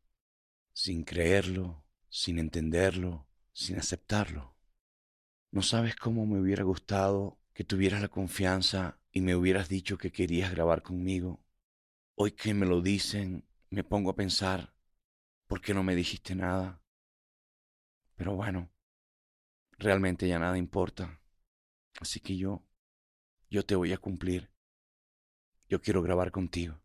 sin 0.77 1.03
creerlo, 1.03 1.83
sin 2.07 2.37
entenderlo, 2.37 3.27
sin 3.51 3.79
aceptarlo. 3.79 4.55
No 5.49 5.63
sabes 5.63 5.95
cómo 5.95 6.27
me 6.27 6.39
hubiera 6.39 6.63
gustado 6.63 7.39
que 7.55 7.63
tuvieras 7.63 7.99
la 7.99 8.09
confianza 8.09 8.99
y 9.11 9.21
me 9.21 9.35
hubieras 9.35 9.69
dicho 9.69 9.97
que 9.97 10.11
querías 10.11 10.51
grabar 10.51 10.83
conmigo. 10.83 11.43
Hoy 12.13 12.33
que 12.33 12.53
me 12.53 12.67
lo 12.67 12.81
dicen, 12.81 13.43
me 13.71 13.83
pongo 13.83 14.11
a 14.11 14.15
pensar, 14.15 14.75
¿por 15.47 15.61
qué 15.61 15.73
no 15.73 15.81
me 15.81 15.95
dijiste 15.95 16.35
nada? 16.35 16.79
Pero 18.15 18.35
bueno, 18.35 18.69
realmente 19.79 20.27
ya 20.27 20.37
nada 20.37 20.59
importa. 20.59 21.19
Así 21.99 22.19
que 22.19 22.37
yo, 22.37 22.63
yo 23.49 23.65
te 23.65 23.75
voy 23.75 23.93
a 23.93 23.97
cumplir. 23.97 24.51
Yo 25.67 25.81
quiero 25.81 26.03
grabar 26.03 26.29
contigo. 26.29 26.79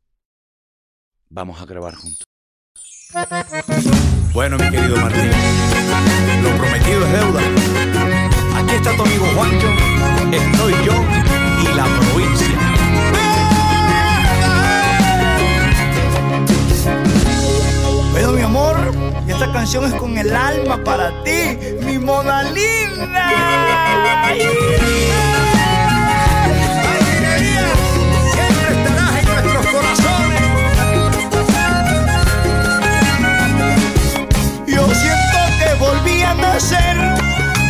Vamos 1.29 1.61
a 1.61 1.67
grabar 1.67 1.95
juntos. 1.95 2.32
Bueno, 4.33 4.57
mi 4.57 4.71
querido 4.71 4.97
Martín, 4.97 5.31
lo 6.43 6.49
prometido 6.57 7.05
es 7.05 7.13
deuda. 7.13 7.41
Aquí 8.57 8.75
está 8.75 8.97
tu 8.97 9.03
amigo 9.03 9.27
Juancho, 9.35 9.69
estoy 10.33 10.73
yo 10.87 10.95
y 11.61 11.75
la 11.77 11.85
provincia. 11.85 12.49
Pero 18.15 18.33
mi 18.33 18.41
amor, 18.41 18.77
esta 19.29 19.53
canción 19.53 19.85
es 19.85 19.95
con 19.95 20.17
el 20.17 20.35
alma 20.35 20.83
para 20.83 21.11
ti, 21.23 21.59
mi 21.85 21.99
mona 21.99 22.45
linda. 22.45 23.31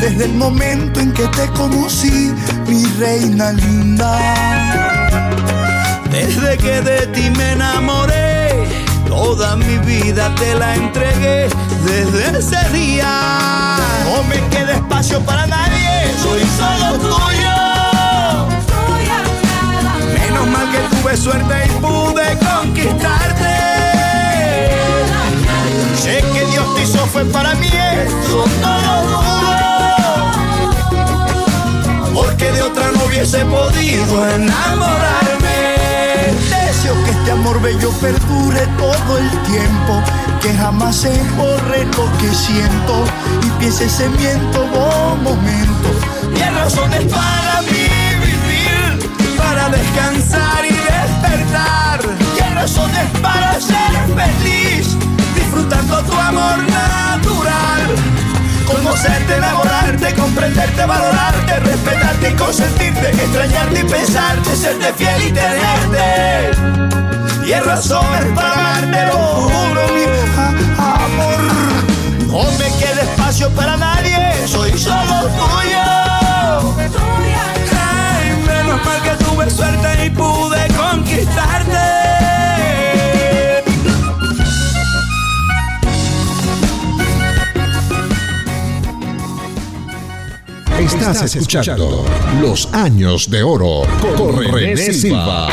desde 0.01 0.25
el 0.25 0.35
momento 0.35 0.99
en 0.99 1.13
que 1.13 1.29
te 1.29 1.47
conocí, 1.53 2.35
mi 2.67 2.85
reina 2.99 3.53
linda. 3.53 4.19
Desde 6.11 6.59
que 6.59 6.81
de 6.81 7.07
ti 7.09 7.31
me 7.31 7.53
enamoré, 7.53 8.67
toda 9.07 9.55
mi 9.55 9.79
vida 9.79 10.35
te 10.35 10.55
la 10.57 10.75
entregué 10.75 11.49
desde 11.85 12.39
ese 12.39 12.69
día. 12.71 13.77
No 14.05 14.25
me 14.25 14.41
queda 14.49 14.73
espacio 14.75 15.21
para 15.21 15.47
nadie, 15.47 16.13
soy 16.21 16.43
solo 16.59 16.99
tuyo. 16.99 17.57
Menos 20.19 20.47
mal 20.49 20.69
que 20.73 20.97
tuve 20.97 21.17
suerte 21.17 21.55
y 21.67 21.81
pude 21.81 22.37
conquistarte. 22.39 23.72
Sé 26.03 26.21
que 26.35 26.45
Dios 26.47 26.75
te 26.75 26.83
hizo 26.83 27.07
fue 27.07 27.25
para 27.27 27.55
mí, 27.55 27.69
eso 27.69 28.45
no 28.61 28.77
lo 28.87 29.03
dudo. 29.07 29.23
Porque 32.13 32.51
de 32.51 32.61
otra 32.61 32.91
no 32.91 33.05
hubiese 33.05 33.45
podido 33.45 34.29
enamorarme. 34.31 35.77
Deseo 36.67 36.95
que 37.05 37.11
este 37.13 37.31
amor 37.31 37.63
bello 37.63 37.91
perdure 38.01 38.67
todo 38.79 39.17
el 39.17 39.31
tiempo, 39.43 40.03
que 40.41 40.53
jamás 40.55 40.97
se 40.97 41.23
borre 41.37 41.85
lo 41.85 42.19
que 42.19 42.35
siento 42.35 43.05
y 43.41 43.51
piense 43.61 43.85
ese 43.85 44.09
miento 44.09 44.61
un 44.61 45.02
valorarte, 60.87 61.61
respetarte 61.61 62.31
y 62.31 62.35
consentirte, 62.35 63.11
extrañarte 63.11 63.81
y 63.81 63.85
pensarte, 63.85 64.57
serte 64.57 64.93
fiel 64.95 65.23
y 65.29 65.33
tenerte. 65.33 66.51
Y 67.47 67.53
hay 67.53 67.61
razones 67.61 68.25
para 68.35 68.53
amarte, 68.53 69.07
lo 69.07 69.13
juro, 69.13 69.83
mi 69.95 70.05
amor. 70.79 71.41
No 72.27 72.45
me 72.53 72.69
queda 72.79 73.03
espacio 73.03 73.51
para 73.51 73.77
nadie, 73.77 74.47
soy 74.47 74.77
solo 74.79 75.29
tuyo. 75.39 75.83
Ay, 77.75 78.37
menos 78.47 78.85
mal 78.85 79.03
que 79.03 79.25
tuve 79.25 79.51
suerte 79.51 80.07
y 80.07 80.11
pude 80.11 80.69
conquistarte. 80.69 82.42
Estás 91.03 91.35
escuchando 91.35 92.05
Los 92.41 92.73
Años 92.73 93.29
de 93.29 93.43
Oro 93.43 93.83
con 94.17 94.41
René 94.41 94.77
Silva. 94.93 95.49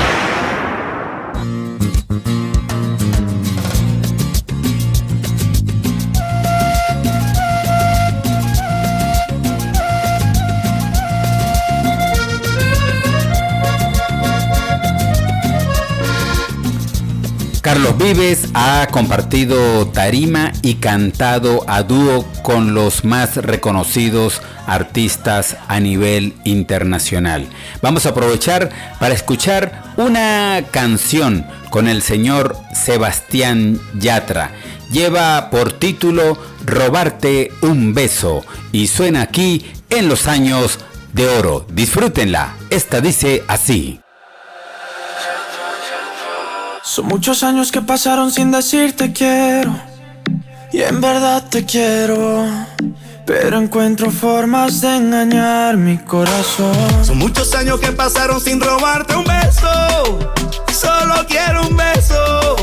Carlos 17.62 17.98
Vives 17.98 18.50
ha 18.54 18.88
compartido 18.92 19.88
tarima 19.88 20.52
y 20.62 20.76
cantado 20.76 21.64
a 21.68 21.82
dúo 21.82 22.24
con 22.44 22.76
los 22.76 23.04
más 23.04 23.36
reconocidos 23.38 24.42
artistas 24.74 25.58
a 25.68 25.80
nivel 25.80 26.34
internacional. 26.44 27.48
Vamos 27.82 28.06
a 28.06 28.10
aprovechar 28.10 28.70
para 29.00 29.14
escuchar 29.14 29.84
una 29.98 30.64
canción 30.72 31.46
con 31.70 31.88
el 31.88 32.02
señor 32.02 32.56
Sebastián 32.74 33.80
Yatra. 34.00 34.52
Lleva 34.92 35.50
por 35.50 35.74
título 35.74 36.38
Robarte 36.66 37.52
un 37.62 37.94
beso 37.94 38.44
y 38.72 38.88
suena 38.88 39.22
aquí 39.22 39.66
en 39.90 40.08
los 40.08 40.28
años 40.28 40.80
de 41.14 41.28
oro. 41.28 41.66
Disfrútenla. 41.72 42.56
Esta 42.70 43.02
dice 43.02 43.44
así. 43.48 44.00
Son 46.84 47.06
muchos 47.06 47.44
años 47.44 47.72
que 47.72 47.82
pasaron 47.82 48.32
sin 48.32 48.52
decirte 48.52 49.14
quiero. 49.14 49.80
Y 50.72 50.82
en 50.82 51.02
verdad 51.02 51.48
te 51.50 51.66
quiero. 51.66 52.46
Pero 53.30 53.60
encuentro 53.60 54.10
formas 54.10 54.82
de 54.82 54.96
engañar 54.96 55.78
mi 55.78 56.00
corazón. 56.00 56.76
Son 57.04 57.20
muchos 57.20 57.54
años 57.54 57.80
que 57.80 57.92
pasaron 57.92 58.42
sin 58.42 58.60
robarte 58.60 59.16
un 59.16 59.24
beso. 59.24 59.70
Solo 60.74 61.14
quiero 61.28 61.68
un 61.68 61.78
beso. 61.78 62.56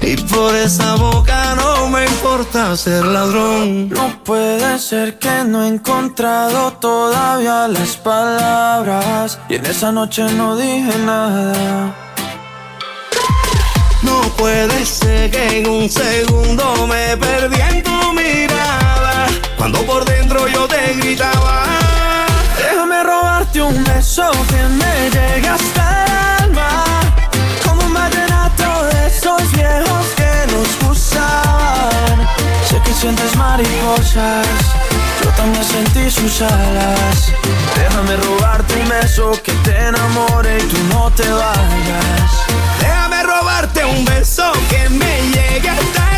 Y 0.00 0.16
por 0.16 0.52
esa 0.56 0.96
boca 0.96 1.54
no 1.54 1.88
me 1.90 2.04
importa 2.06 2.76
ser 2.76 3.04
ladrón. 3.04 3.88
No 3.88 4.20
puede 4.24 4.80
ser 4.80 5.16
que 5.20 5.44
no 5.44 5.62
he 5.62 5.68
encontrado 5.68 6.72
todavía 6.72 7.68
las 7.68 7.96
palabras. 7.96 9.38
Y 9.48 9.54
en 9.54 9.66
esa 9.66 9.92
noche 9.92 10.24
no 10.32 10.56
dije 10.56 10.98
nada. 11.06 11.94
No 14.02 14.22
puede 14.36 14.84
ser 14.84 15.30
que 15.30 15.60
en 15.60 15.68
un 15.68 15.88
segundo 15.88 16.84
me 16.88 17.16
perdí 17.16 17.60
en 17.60 17.82
tu 17.84 18.12
mirada. 18.12 18.83
Cuando 19.64 19.80
por 19.86 20.04
dentro 20.04 20.46
yo 20.46 20.68
te 20.68 20.92
gritaba. 20.92 21.64
Déjame 22.58 23.02
robarte 23.02 23.62
un 23.62 23.82
beso 23.82 24.30
que 24.50 24.62
me 24.62 25.08
llegue 25.08 25.48
hasta 25.48 26.04
el 26.04 26.52
alma. 26.52 26.84
Como 27.66 27.80
un 27.86 27.94
vallenato 27.94 28.84
de 28.92 29.06
esos 29.06 29.50
viejos 29.52 30.06
que 30.18 30.52
nos 30.52 30.86
gustaban. 30.86 32.28
Sé 32.68 32.78
que 32.84 32.92
sientes 32.92 33.34
mariposas, 33.36 34.46
yo 35.22 35.30
también 35.30 35.64
sentí 35.64 36.10
sus 36.10 36.42
alas. 36.42 37.32
Déjame 37.74 38.18
robarte 38.18 38.74
un 38.74 38.88
beso 38.90 39.32
que 39.42 39.52
te 39.64 39.78
enamore 39.78 40.58
y 40.58 40.62
tú 40.64 40.76
no 40.92 41.10
te 41.12 41.26
vayas. 41.26 42.30
Déjame 42.80 43.22
robarte 43.22 43.34
robarte 43.40 43.84
un 43.84 44.04
beso 44.04 44.52
que 44.68 44.88
me 44.90 45.22
llegue 45.32 45.70
hasta 45.70 45.78
el 45.78 46.04
alma. 46.06 46.13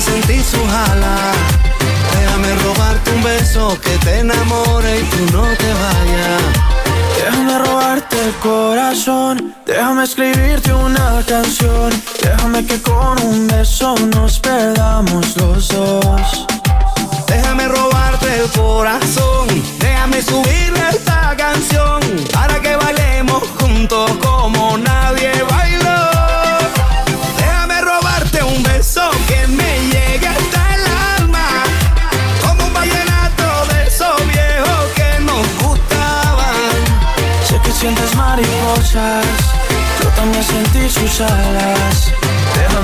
Sentí 0.00 0.42
su 0.42 0.64
jala. 0.66 1.32
Déjame 2.12 2.54
robarte 2.64 3.10
un 3.10 3.22
beso 3.22 3.78
que 3.80 3.96
te 3.98 4.20
enamore 4.20 5.00
y 5.00 5.02
tú 5.04 5.36
no 5.36 5.42
te 5.42 5.72
vayas. 5.82 6.42
Déjame 7.16 7.58
robarte 7.58 8.16
el 8.24 8.32
corazón, 8.36 9.54
déjame 9.66 10.04
escribirte 10.04 10.72
una 10.72 11.22
canción, 11.26 11.90
déjame 12.22 12.64
que 12.64 12.80
con 12.80 13.22
un 13.22 13.46
beso 13.46 13.94
nos 14.14 14.38
perdamos 14.40 15.36
los 15.36 15.68
dos. 15.68 16.46
Déjame 17.26 17.68
robarte 17.68 18.26
el 18.40 18.50
corazón, 18.50 19.48
déjame 19.78 20.22
subirle 20.22 20.88
esta 20.90 21.34
canción 21.36 22.00
para 22.32 22.60
que 22.60 22.74
bailemos 22.76 23.42
juntos 23.58 24.10
como 24.22 24.78
nadie 24.78 24.99
sentí 40.50 40.88
sus 40.88 41.20
alas. 41.20 42.19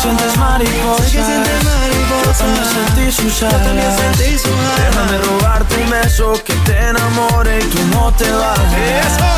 Sé 0.00 0.06
que 0.06 0.12
sientes 0.12 1.64
mariposas, 1.64 2.38
yo 2.38 2.42
también 2.44 2.64
sentí 2.64 3.12
sus 3.12 3.42
alas. 3.42 3.60
Déjame 4.78 5.18
robarte 5.18 5.76
un 5.76 5.90
beso 5.90 6.32
que 6.42 6.54
te 6.54 6.78
enamore 6.88 7.58
y 7.58 7.64
tú 7.64 7.78
no 7.92 8.10
te 8.14 8.30
vayas. 8.30 9.06
Eso, 9.06 9.30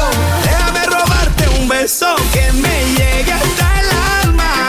déjame 0.45 0.87
robarte 0.87 1.49
un 1.59 1.69
beso 1.69 2.15
que 2.33 2.53
me 2.53 2.85
llegue 2.95 3.33
hasta 3.33 3.81
el 3.81 3.89
alma. 4.23 4.69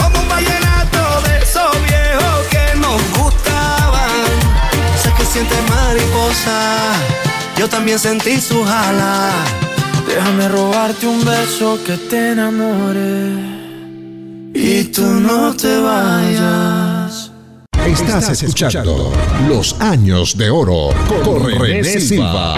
Como 0.00 0.18
un 0.18 0.28
vallenato 0.30 1.20
de 1.28 1.42
esos 1.42 1.72
viejos 1.84 2.46
que 2.50 2.74
nos 2.78 3.02
gustaban. 3.18 4.10
Sé 5.02 5.12
que 5.18 5.26
sientes 5.26 5.58
mariposa, 5.68 6.94
yo 7.58 7.68
también 7.68 7.98
sentí 7.98 8.40
su 8.40 8.64
jala. 8.64 9.30
Déjame 10.06 10.48
robarte 10.48 11.06
un 11.06 11.22
beso 11.22 11.78
que 11.84 11.98
te 11.98 12.32
enamore 12.32 13.61
y 14.54 14.84
tú 14.84 15.02
no 15.02 15.54
te 15.56 15.78
vayas. 15.78 17.30
Estás 17.86 18.42
escuchando 18.42 19.12
Los 19.48 19.74
Años 19.80 20.36
de 20.36 20.50
Oro 20.50 20.90
con 21.24 21.50
René 21.58 22.00
Silva. 22.00 22.56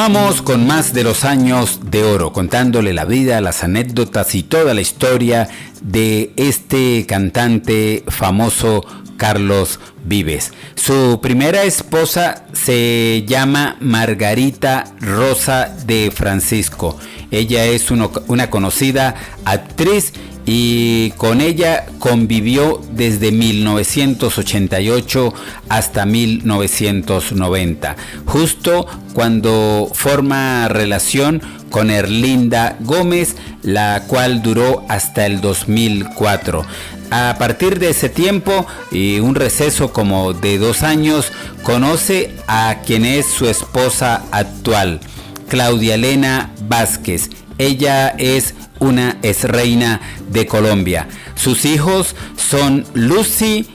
Continuamos 0.00 0.40
con 0.40 0.66
más 0.66 0.94
de 0.94 1.04
los 1.04 1.26
años 1.26 1.78
de 1.90 2.04
oro, 2.04 2.32
contándole 2.32 2.94
la 2.94 3.04
vida, 3.04 3.42
las 3.42 3.62
anécdotas 3.62 4.34
y 4.34 4.42
toda 4.42 4.72
la 4.72 4.80
historia 4.80 5.50
de 5.82 6.32
este 6.36 7.04
cantante 7.04 8.02
famoso 8.08 8.82
Carlos 9.18 9.78
Vives. 10.02 10.54
Su 10.74 11.20
primera 11.20 11.64
esposa 11.64 12.46
se 12.54 13.24
llama 13.26 13.76
Margarita 13.80 14.84
Rosa 15.00 15.68
de 15.84 16.10
Francisco. 16.10 16.96
Ella 17.30 17.66
es 17.66 17.90
una 17.90 18.48
conocida 18.48 19.16
actriz 19.44 20.14
y 20.46 21.10
con 21.12 21.40
ella 21.40 21.86
convivió 21.98 22.80
desde 22.92 23.32
1988 23.32 25.34
hasta 25.68 26.06
1990, 26.06 27.96
justo 28.26 28.86
cuando 29.12 29.90
forma 29.92 30.68
relación 30.68 31.42
con 31.70 31.90
Erlinda 31.90 32.76
Gómez, 32.80 33.36
la 33.62 34.04
cual 34.06 34.42
duró 34.42 34.84
hasta 34.88 35.26
el 35.26 35.40
2004. 35.40 36.64
A 37.12 37.34
partir 37.38 37.80
de 37.80 37.90
ese 37.90 38.08
tiempo 38.08 38.66
y 38.92 39.18
un 39.18 39.34
receso 39.34 39.92
como 39.92 40.32
de 40.32 40.58
dos 40.58 40.82
años, 40.82 41.32
conoce 41.64 42.32
a 42.46 42.82
quien 42.86 43.04
es 43.04 43.26
su 43.26 43.48
esposa 43.48 44.22
actual, 44.30 45.00
Claudia 45.48 45.96
Elena 45.96 46.50
Vázquez. 46.68 47.30
Ella 47.58 48.14
es 48.16 48.54
una 48.80 49.18
ex 49.22 49.44
reina 49.44 50.00
de 50.28 50.46
Colombia. 50.46 51.08
Sus 51.34 51.64
hijos 51.64 52.16
son 52.36 52.84
Lucy, 52.94 53.66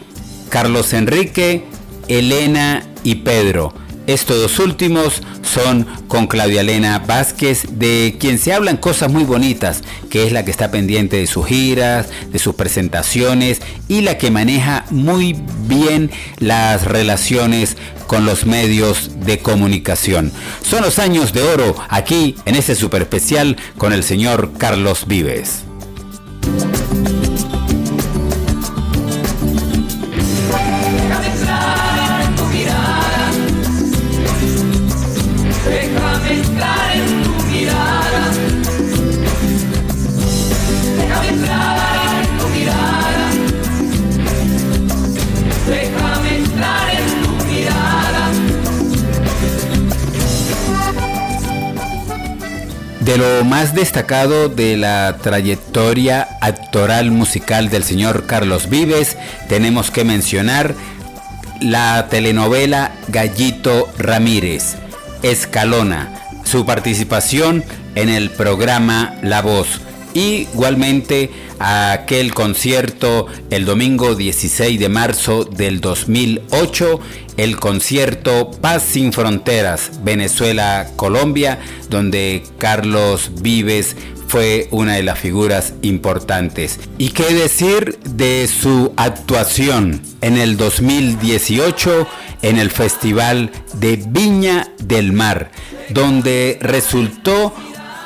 Carlos 0.50 0.94
Enrique, 0.94 1.66
Elena 2.08 2.84
y 3.04 3.16
Pedro. 3.16 3.74
Estos 4.08 4.40
dos 4.40 4.60
últimos 4.60 5.24
son 5.42 5.88
con 6.08 6.28
Claudia 6.28 6.62
Elena 6.62 7.00
Vázquez, 7.00 7.64
de 7.72 8.18
quien 8.20 8.38
se 8.38 8.54
hablan 8.54 8.78
cosas 8.78 9.12
muy 9.12 9.24
bonitas, 9.24 9.82
que 10.12 10.26
es 10.26 10.32
la 10.32 10.46
que 10.46 10.52
está 10.52 10.70
pendiente 10.70 11.18
de 11.18 11.26
sus 11.26 11.48
giras, 11.48 12.08
de 12.32 12.38
sus 12.38 12.54
presentaciones 12.54 13.62
y 13.88 14.02
la 14.02 14.18
que 14.20 14.30
maneja 14.30 14.86
muy 14.92 15.36
bien 15.68 16.12
las 16.38 16.86
relaciones 16.86 17.78
con 18.06 18.26
los 18.26 18.46
medios 18.46 19.12
de 19.26 19.40
comunicación. 19.40 20.32
Son 20.62 20.84
los 20.84 21.00
años 21.00 21.34
de 21.34 21.42
oro 21.42 21.76
aquí 21.90 22.36
en 22.46 22.56
este 22.56 22.76
super 22.76 23.02
especial 23.02 23.58
con 23.78 23.92
el 23.92 24.04
señor 24.04 24.54
Carlos 24.58 25.08
Vives. 25.08 25.64
De 53.06 53.18
lo 53.18 53.46
más 53.46 53.76
destacado 53.76 54.50
de 54.50 54.78
la 54.78 55.18
trayectoria 55.22 56.28
actoral 56.42 57.12
musical 57.12 57.70
del 57.70 57.84
señor 57.84 58.26
Carlos 58.26 58.68
Vives, 58.68 59.16
tenemos 59.48 59.92
que 59.92 60.04
mencionar 60.04 60.74
la 61.62 62.08
telenovela 62.10 62.96
Gallito 63.08 63.94
Ramírez, 64.00 64.78
Escalona, 65.22 66.16
su 66.46 66.66
participación 66.66 67.64
en 67.94 68.10
el 68.10 68.32
programa 68.32 69.14
La 69.22 69.44
Voz. 69.44 69.85
Igualmente 70.16 71.30
a 71.60 71.92
aquel 71.92 72.34
concierto 72.34 73.28
el 73.50 73.66
domingo 73.66 74.16
16 74.16 74.80
de 74.80 74.88
marzo 74.88 75.44
del 75.44 75.82
2008, 75.82 77.02
el 77.36 77.60
concierto 77.60 78.50
Paz 78.62 78.84
sin 78.84 79.12
Fronteras, 79.12 79.92
Venezuela-Colombia, 80.06 81.60
donde 81.90 82.44
Carlos 82.58 83.30
Vives 83.42 83.98
fue 84.30 84.70
una 84.72 84.94
de 84.96 85.04
las 85.04 85.20
figuras 85.20 85.74
importantes. 85.82 86.80
¿Y 86.98 87.10
qué 87.10 87.34
decir 87.34 88.00
de 88.06 88.48
su 88.48 88.94
actuación 88.96 90.02
en 90.22 90.38
el 90.38 90.56
2018 90.56 92.08
en 92.42 92.58
el 92.58 92.70
Festival 92.70 93.52
de 93.74 94.02
Viña 94.08 94.72
del 94.80 95.12
Mar, 95.12 95.52
donde 95.90 96.58
resultó 96.62 97.54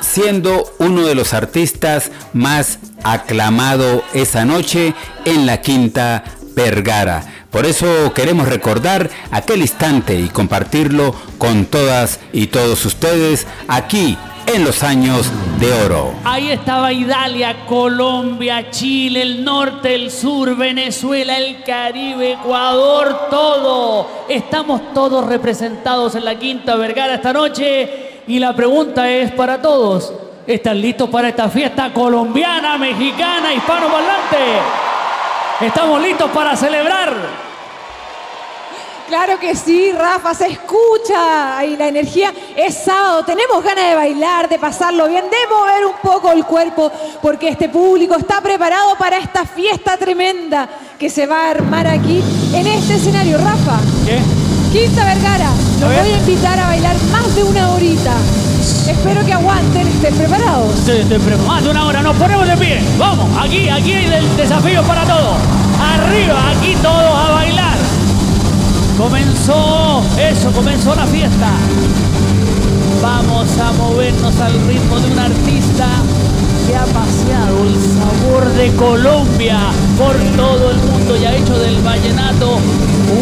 siendo 0.00 0.72
uno 0.78 1.06
de 1.06 1.14
los 1.14 1.34
artistas 1.34 2.10
más 2.32 2.78
aclamado 3.02 4.02
esa 4.12 4.44
noche 4.44 4.94
en 5.24 5.46
la 5.46 5.60
Quinta 5.60 6.24
Vergara. 6.54 7.24
Por 7.50 7.66
eso 7.66 8.12
queremos 8.14 8.48
recordar 8.48 9.10
aquel 9.32 9.62
instante 9.62 10.18
y 10.18 10.28
compartirlo 10.28 11.14
con 11.38 11.66
todas 11.66 12.20
y 12.32 12.46
todos 12.46 12.84
ustedes 12.86 13.46
aquí 13.66 14.16
en 14.46 14.64
los 14.64 14.82
años 14.82 15.30
de 15.58 15.72
oro. 15.84 16.12
Ahí 16.24 16.50
estaba 16.50 16.92
Italia, 16.92 17.66
Colombia, 17.66 18.70
Chile, 18.70 19.22
el 19.22 19.44
norte, 19.44 19.94
el 19.94 20.10
sur, 20.10 20.56
Venezuela, 20.56 21.36
el 21.38 21.62
Caribe, 21.62 22.32
Ecuador, 22.32 23.28
todo. 23.30 24.06
Estamos 24.28 24.92
todos 24.92 25.26
representados 25.26 26.14
en 26.14 26.24
la 26.24 26.38
Quinta 26.38 26.76
Vergara 26.76 27.14
esta 27.14 27.32
noche 27.32 28.22
y 28.26 28.38
la 28.38 28.54
pregunta 28.54 29.10
es 29.10 29.32
para 29.32 29.60
todos. 29.60 30.12
¿Están 30.46 30.80
listos 30.80 31.08
para 31.10 31.28
esta 31.28 31.48
fiesta 31.48 31.92
colombiana, 31.92 32.76
mexicana, 32.78 33.52
hispano-parlante? 33.54 34.36
¿Estamos 35.60 36.00
listos 36.00 36.30
para 36.30 36.56
celebrar? 36.56 37.49
Claro 39.10 39.40
que 39.40 39.56
sí, 39.56 39.90
Rafa, 39.90 40.32
se 40.34 40.46
escucha 40.46 41.58
ahí 41.58 41.76
la 41.76 41.88
energía. 41.88 42.32
Es 42.56 42.84
sábado, 42.84 43.24
tenemos 43.24 43.60
ganas 43.64 43.88
de 43.88 43.94
bailar, 43.96 44.48
de 44.48 44.56
pasarlo 44.56 45.08
bien, 45.08 45.24
de 45.24 45.52
mover 45.52 45.84
un 45.84 45.96
poco 46.00 46.30
el 46.30 46.44
cuerpo, 46.44 46.92
porque 47.20 47.48
este 47.48 47.68
público 47.68 48.14
está 48.14 48.40
preparado 48.40 48.94
para 48.96 49.18
esta 49.18 49.44
fiesta 49.44 49.96
tremenda 49.96 50.68
que 50.96 51.10
se 51.10 51.26
va 51.26 51.46
a 51.46 51.50
armar 51.50 51.88
aquí 51.88 52.22
en 52.54 52.64
este 52.68 52.94
escenario. 52.94 53.36
Rafa. 53.38 53.80
¿Qué? 54.06 54.20
Quinta 54.70 55.04
Vergara, 55.04 55.50
los 55.80 55.88
voy 55.88 56.12
a 56.12 56.16
invitar 56.16 56.60
a 56.60 56.66
bailar 56.68 56.94
más 57.10 57.34
de 57.34 57.42
una 57.42 57.72
horita. 57.72 58.14
Espero 58.88 59.26
que 59.26 59.32
aguanten, 59.32 59.88
estén 59.88 60.14
preparados. 60.14 60.72
Sí, 60.86 60.92
estoy 60.92 61.18
preparado. 61.18 61.48
Más 61.48 61.64
de 61.64 61.70
una 61.70 61.84
hora, 61.84 62.00
nos 62.00 62.16
ponemos 62.16 62.46
de 62.46 62.56
pie. 62.56 62.80
Vamos, 62.96 63.28
aquí, 63.42 63.68
aquí 63.68 63.92
hay 63.92 64.04
el 64.04 64.36
desafío 64.36 64.84
para 64.84 65.04
todos. 65.04 65.36
Arriba, 65.82 66.50
aquí 66.50 66.76
todos 66.80 66.94
a 66.94 67.30
bailar. 67.32 67.69
Comenzó, 69.00 70.02
eso, 70.18 70.52
comenzó 70.52 70.94
la 70.94 71.06
fiesta. 71.06 71.52
Vamos 73.00 73.48
a 73.58 73.72
movernos 73.72 74.38
al 74.38 74.52
ritmo 74.68 75.00
de 75.00 75.10
un 75.10 75.18
artista 75.18 75.86
que 76.66 76.76
ha 76.76 76.84
paseado 76.84 77.64
el 77.64 77.76
sabor 77.80 78.46
de 78.52 78.70
Colombia 78.76 79.58
por 79.96 80.14
todo 80.36 80.72
el 80.72 80.76
mundo 80.76 81.16
y 81.16 81.24
ha 81.24 81.34
hecho 81.34 81.58
del 81.58 81.80
vallenato 81.80 82.58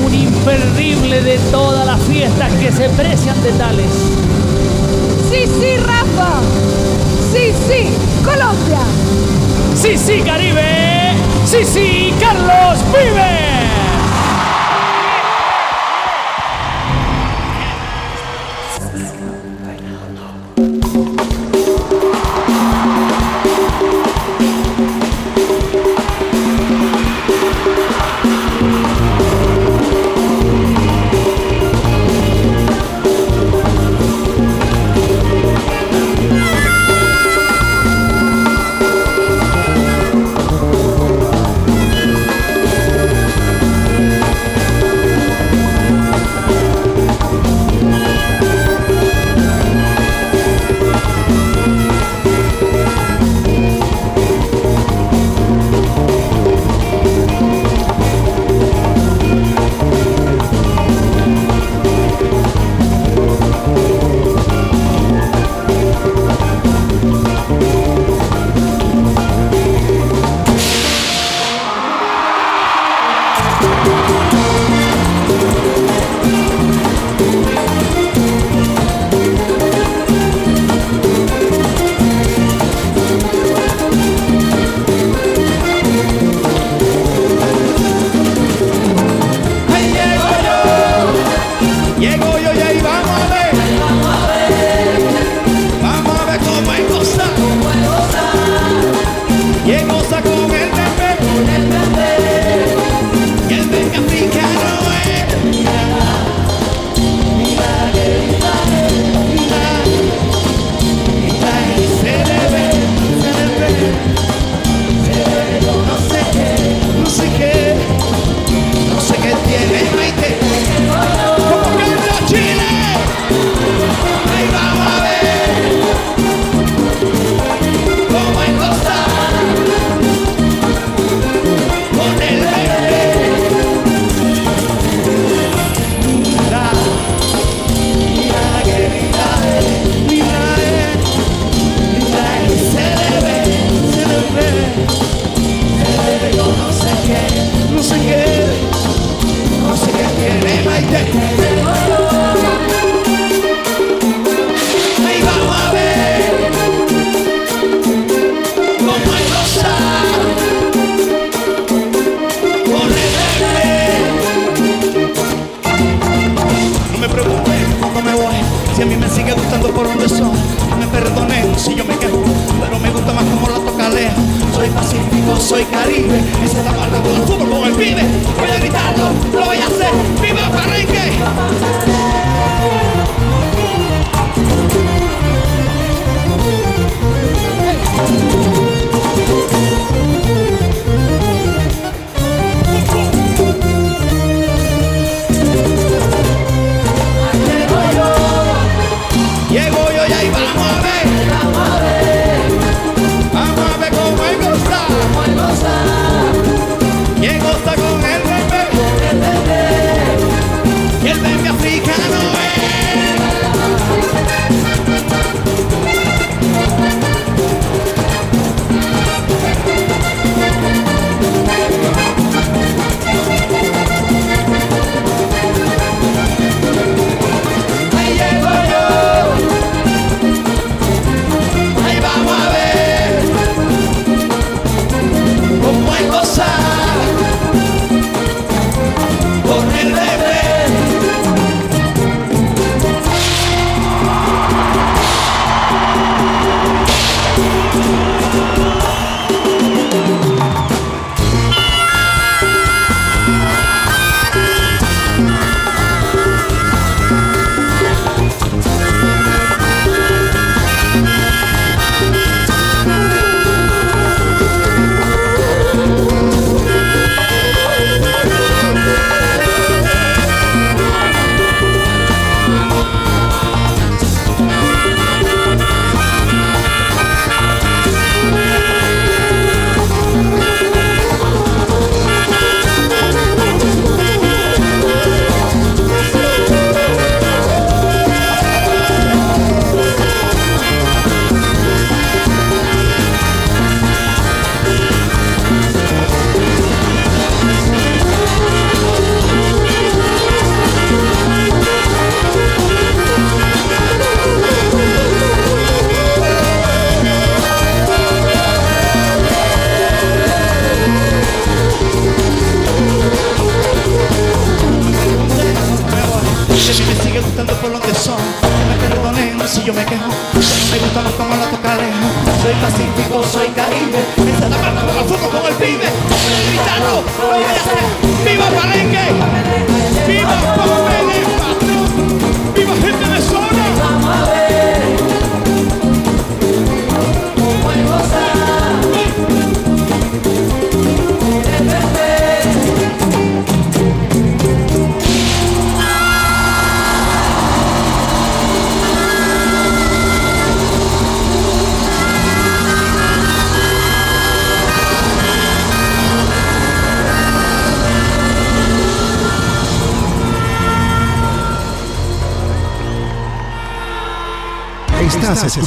un 0.04 0.12
imperdible 0.12 1.22
de 1.22 1.38
todas 1.52 1.86
las 1.86 2.00
fiestas 2.02 2.52
que 2.54 2.72
se 2.72 2.88
precian 2.88 3.40
de 3.44 3.52
tales. 3.52 3.92
Sí, 5.30 5.44
sí, 5.46 5.76
Rafa. 5.76 6.40
Sí, 7.32 7.52
sí, 7.68 7.88
Colombia. 8.24 8.80
Sí, 9.76 9.96
sí, 9.96 10.22
Caribe. 10.26 11.12
Sí, 11.46 11.58
sí, 11.64 12.12
Carlos 12.18 12.80
Vive. 12.92 13.57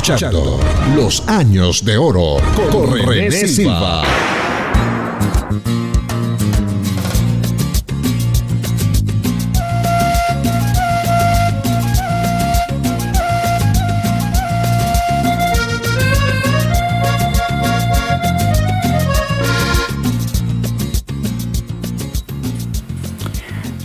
Escuchando 0.01 0.59
Los 0.95 1.27
Años 1.27 1.85
de 1.85 1.95
Oro 1.95 2.37
con 2.71 2.97
René 3.05 3.47
Silva. 3.47 4.03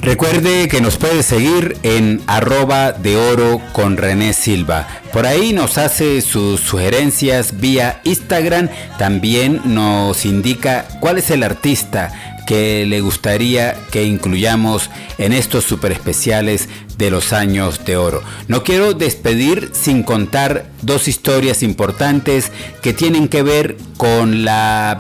Recuerde 0.01 0.68
que 0.68 0.80
nos 0.80 0.97
puede 0.97 1.22
seguir 1.22 1.76
en 1.82 2.22
arroba 2.26 2.93
de 2.93 3.18
oro 3.18 3.60
con 3.72 3.98
René 3.98 4.32
Silva. 4.32 4.86
Por 5.16 5.24
ahí 5.24 5.55
nos 5.55 5.78
hace 5.78 6.20
sus 6.20 6.60
sugerencias 6.60 7.59
vía 7.59 8.02
Instagram. 8.05 8.68
También 8.98 9.62
nos 9.64 10.26
indica 10.26 10.86
cuál 11.01 11.16
es 11.16 11.30
el 11.30 11.43
artista 11.43 12.12
que 12.47 12.84
le 12.84 13.01
gustaría 13.01 13.76
que 13.90 14.05
incluyamos 14.05 14.90
en 15.16 15.32
estos 15.32 15.64
super 15.64 15.90
especiales 15.90 16.68
de 16.98 17.10
los 17.10 17.32
años 17.32 17.82
de 17.86 17.97
oro. 17.97 18.22
No 18.47 18.62
quiero 18.62 18.93
despedir 18.93 19.70
sin 19.72 20.02
contar 20.02 20.66
dos 20.82 21.09
historias 21.09 21.62
importantes 21.62 22.52
que 22.82 22.93
tienen 22.93 23.28
que 23.28 23.43
ver 23.43 23.78
con 23.97 24.44
la 24.44 24.98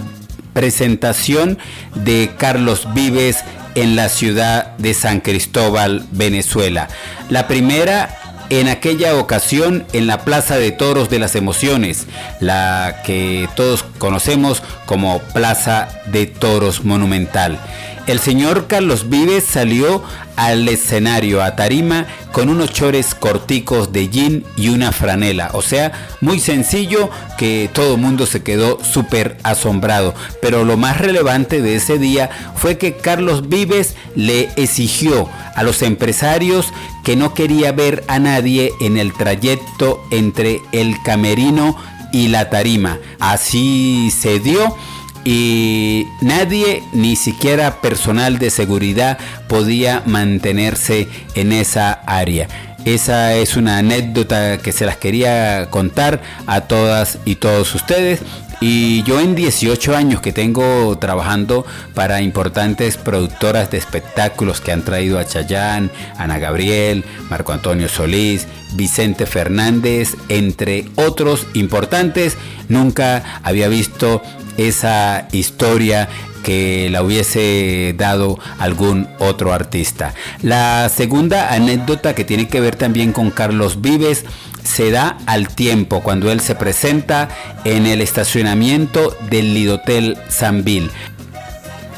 presentación 0.54 1.58
de 1.94 2.30
Carlos 2.38 2.88
Vives 2.94 3.44
en 3.74 3.96
la 3.96 4.08
ciudad 4.08 4.78
de 4.78 4.94
San 4.94 5.20
Cristóbal, 5.20 6.06
Venezuela. 6.10 6.88
La 7.28 7.46
primera 7.46 8.25
en 8.50 8.68
aquella 8.68 9.16
ocasión 9.16 9.84
en 9.92 10.06
la 10.06 10.24
Plaza 10.24 10.58
de 10.58 10.72
Toros 10.72 11.10
de 11.10 11.18
las 11.18 11.34
Emociones, 11.34 12.06
la 12.40 13.02
que 13.04 13.45
todos 13.56 13.84
conocemos 13.98 14.62
como 14.84 15.18
Plaza 15.18 15.88
de 16.06 16.26
Toros 16.26 16.84
Monumental. 16.84 17.58
El 18.06 18.20
señor 18.20 18.68
Carlos 18.68 19.08
Vives 19.08 19.42
salió 19.42 20.00
al 20.36 20.68
escenario 20.68 21.42
a 21.42 21.56
tarima 21.56 22.06
con 22.30 22.48
unos 22.48 22.72
chores 22.72 23.16
corticos 23.16 23.92
de 23.92 24.08
jean 24.08 24.44
y 24.56 24.68
una 24.68 24.92
franela. 24.92 25.50
O 25.54 25.62
sea, 25.62 25.90
muy 26.20 26.38
sencillo 26.38 27.10
que 27.36 27.68
todo 27.72 27.94
el 27.94 28.00
mundo 28.00 28.26
se 28.26 28.44
quedó 28.44 28.78
súper 28.84 29.38
asombrado. 29.42 30.14
Pero 30.40 30.64
lo 30.64 30.76
más 30.76 30.98
relevante 30.98 31.62
de 31.62 31.74
ese 31.74 31.98
día 31.98 32.30
fue 32.54 32.78
que 32.78 32.96
Carlos 32.96 33.48
Vives 33.48 33.96
le 34.14 34.50
exigió 34.54 35.28
a 35.56 35.64
los 35.64 35.82
empresarios 35.82 36.72
que 37.02 37.16
no 37.16 37.34
quería 37.34 37.72
ver 37.72 38.04
a 38.06 38.20
nadie 38.20 38.72
en 38.80 38.98
el 38.98 39.12
trayecto 39.14 40.00
entre 40.12 40.60
el 40.70 40.94
camerino 41.02 41.76
y 42.12 42.28
la 42.28 42.50
tarima. 42.50 42.98
Así 43.20 44.10
se 44.10 44.38
dio 44.40 44.76
y 45.24 46.06
nadie, 46.20 46.84
ni 46.92 47.16
siquiera 47.16 47.80
personal 47.80 48.38
de 48.38 48.50
seguridad, 48.50 49.18
podía 49.48 50.02
mantenerse 50.06 51.08
en 51.34 51.52
esa 51.52 51.92
área. 51.92 52.48
Esa 52.84 53.34
es 53.34 53.56
una 53.56 53.78
anécdota 53.78 54.58
que 54.58 54.70
se 54.70 54.86
las 54.86 54.96
quería 54.96 55.68
contar 55.70 56.22
a 56.46 56.60
todas 56.62 57.18
y 57.24 57.34
todos 57.34 57.74
ustedes. 57.74 58.20
Y 58.60 59.02
yo 59.02 59.20
en 59.20 59.34
18 59.34 59.94
años 59.94 60.20
que 60.20 60.32
tengo 60.32 60.96
trabajando 60.98 61.66
para 61.94 62.22
importantes 62.22 62.96
productoras 62.96 63.70
de 63.70 63.78
espectáculos 63.78 64.60
que 64.60 64.72
han 64.72 64.82
traído 64.82 65.18
a 65.18 65.26
Chayán, 65.26 65.90
Ana 66.16 66.38
Gabriel, 66.38 67.04
Marco 67.28 67.52
Antonio 67.52 67.88
Solís, 67.88 68.46
Vicente 68.74 69.26
Fernández, 69.26 70.16
entre 70.28 70.86
otros 70.96 71.46
importantes, 71.54 72.36
nunca 72.68 73.40
había 73.42 73.68
visto 73.68 74.22
esa 74.56 75.28
historia 75.32 76.08
que 76.46 76.88
la 76.90 77.02
hubiese 77.02 77.92
dado 77.98 78.38
algún 78.60 79.08
otro 79.18 79.52
artista. 79.52 80.14
La 80.42 80.88
segunda 80.88 81.52
anécdota 81.52 82.14
que 82.14 82.24
tiene 82.24 82.46
que 82.46 82.60
ver 82.60 82.76
también 82.76 83.12
con 83.12 83.32
Carlos 83.32 83.80
Vives 83.80 84.24
se 84.66 84.90
da 84.90 85.16
al 85.26 85.48
tiempo 85.48 86.02
cuando 86.02 86.30
él 86.30 86.40
se 86.40 86.54
presenta 86.54 87.28
en 87.64 87.86
el 87.86 88.00
estacionamiento 88.00 89.16
del 89.30 89.54
Lidotel 89.54 90.18
Sanville. 90.28 90.90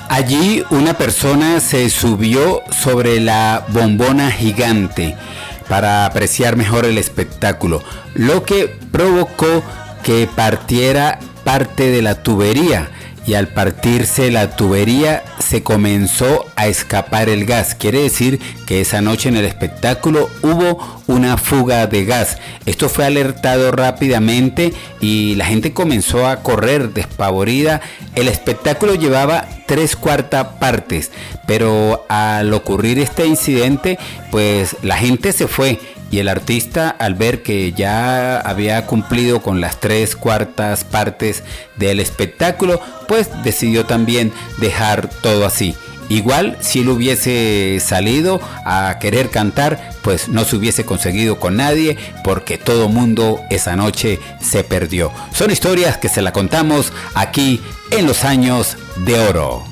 Allí 0.08 0.64
una 0.70 0.94
persona 0.94 1.60
se 1.60 1.90
subió 1.90 2.62
sobre 2.70 3.20
la 3.20 3.64
bombona 3.68 4.30
gigante 4.30 5.16
para 5.68 6.06
apreciar 6.06 6.56
mejor 6.56 6.86
el 6.86 6.96
espectáculo, 6.96 7.82
lo 8.14 8.42
que 8.44 8.68
provocó 8.90 9.62
que 10.02 10.26
partiera 10.34 11.18
parte 11.44 11.90
de 11.90 12.02
la 12.02 12.22
tubería 12.22 12.88
y 13.28 13.34
al 13.34 13.48
partirse 13.48 14.30
la 14.30 14.56
tubería 14.56 15.22
se 15.38 15.62
comenzó 15.62 16.46
a 16.56 16.66
escapar 16.66 17.28
el 17.28 17.44
gas. 17.44 17.74
Quiere 17.74 18.00
decir 18.00 18.40
que 18.66 18.80
esa 18.80 19.02
noche 19.02 19.28
en 19.28 19.36
el 19.36 19.44
espectáculo 19.44 20.30
hubo 20.40 21.02
una 21.06 21.36
fuga 21.36 21.86
de 21.86 22.06
gas. 22.06 22.38
Esto 22.64 22.88
fue 22.88 23.04
alertado 23.04 23.70
rápidamente 23.70 24.72
y 25.02 25.34
la 25.34 25.44
gente 25.44 25.74
comenzó 25.74 26.26
a 26.26 26.42
correr 26.42 26.94
despavorida. 26.94 27.82
El 28.14 28.28
espectáculo 28.28 28.94
llevaba 28.94 29.46
tres 29.66 29.94
cuartas 29.94 30.46
partes, 30.58 31.10
pero 31.46 32.06
al 32.08 32.54
ocurrir 32.54 32.98
este 32.98 33.26
incidente, 33.26 33.98
pues 34.30 34.74
la 34.82 34.96
gente 34.96 35.34
se 35.34 35.48
fue 35.48 35.78
y 36.10 36.18
el 36.18 36.28
artista 36.28 36.88
al 36.90 37.14
ver 37.14 37.42
que 37.42 37.72
ya 37.72 38.40
había 38.40 38.86
cumplido 38.86 39.42
con 39.42 39.60
las 39.60 39.80
tres 39.80 40.16
cuartas 40.16 40.84
partes 40.84 41.42
del 41.76 42.00
espectáculo, 42.00 42.80
pues 43.06 43.28
decidió 43.42 43.84
también 43.86 44.32
dejar 44.58 45.08
todo 45.08 45.46
así. 45.46 45.74
Igual 46.08 46.56
si 46.60 46.80
él 46.80 46.88
hubiese 46.88 47.78
salido 47.84 48.40
a 48.64 48.98
querer 48.98 49.28
cantar, 49.28 49.90
pues 50.02 50.28
no 50.28 50.44
se 50.44 50.56
hubiese 50.56 50.84
conseguido 50.84 51.38
con 51.38 51.56
nadie 51.56 51.98
porque 52.24 52.56
todo 52.56 52.88
mundo 52.88 53.40
esa 53.50 53.76
noche 53.76 54.18
se 54.40 54.64
perdió. 54.64 55.12
Son 55.34 55.50
historias 55.50 55.98
que 55.98 56.08
se 56.08 56.22
la 56.22 56.32
contamos 56.32 56.92
aquí 57.14 57.60
en 57.90 58.06
los 58.06 58.24
años 58.24 58.78
de 59.04 59.18
oro. 59.20 59.67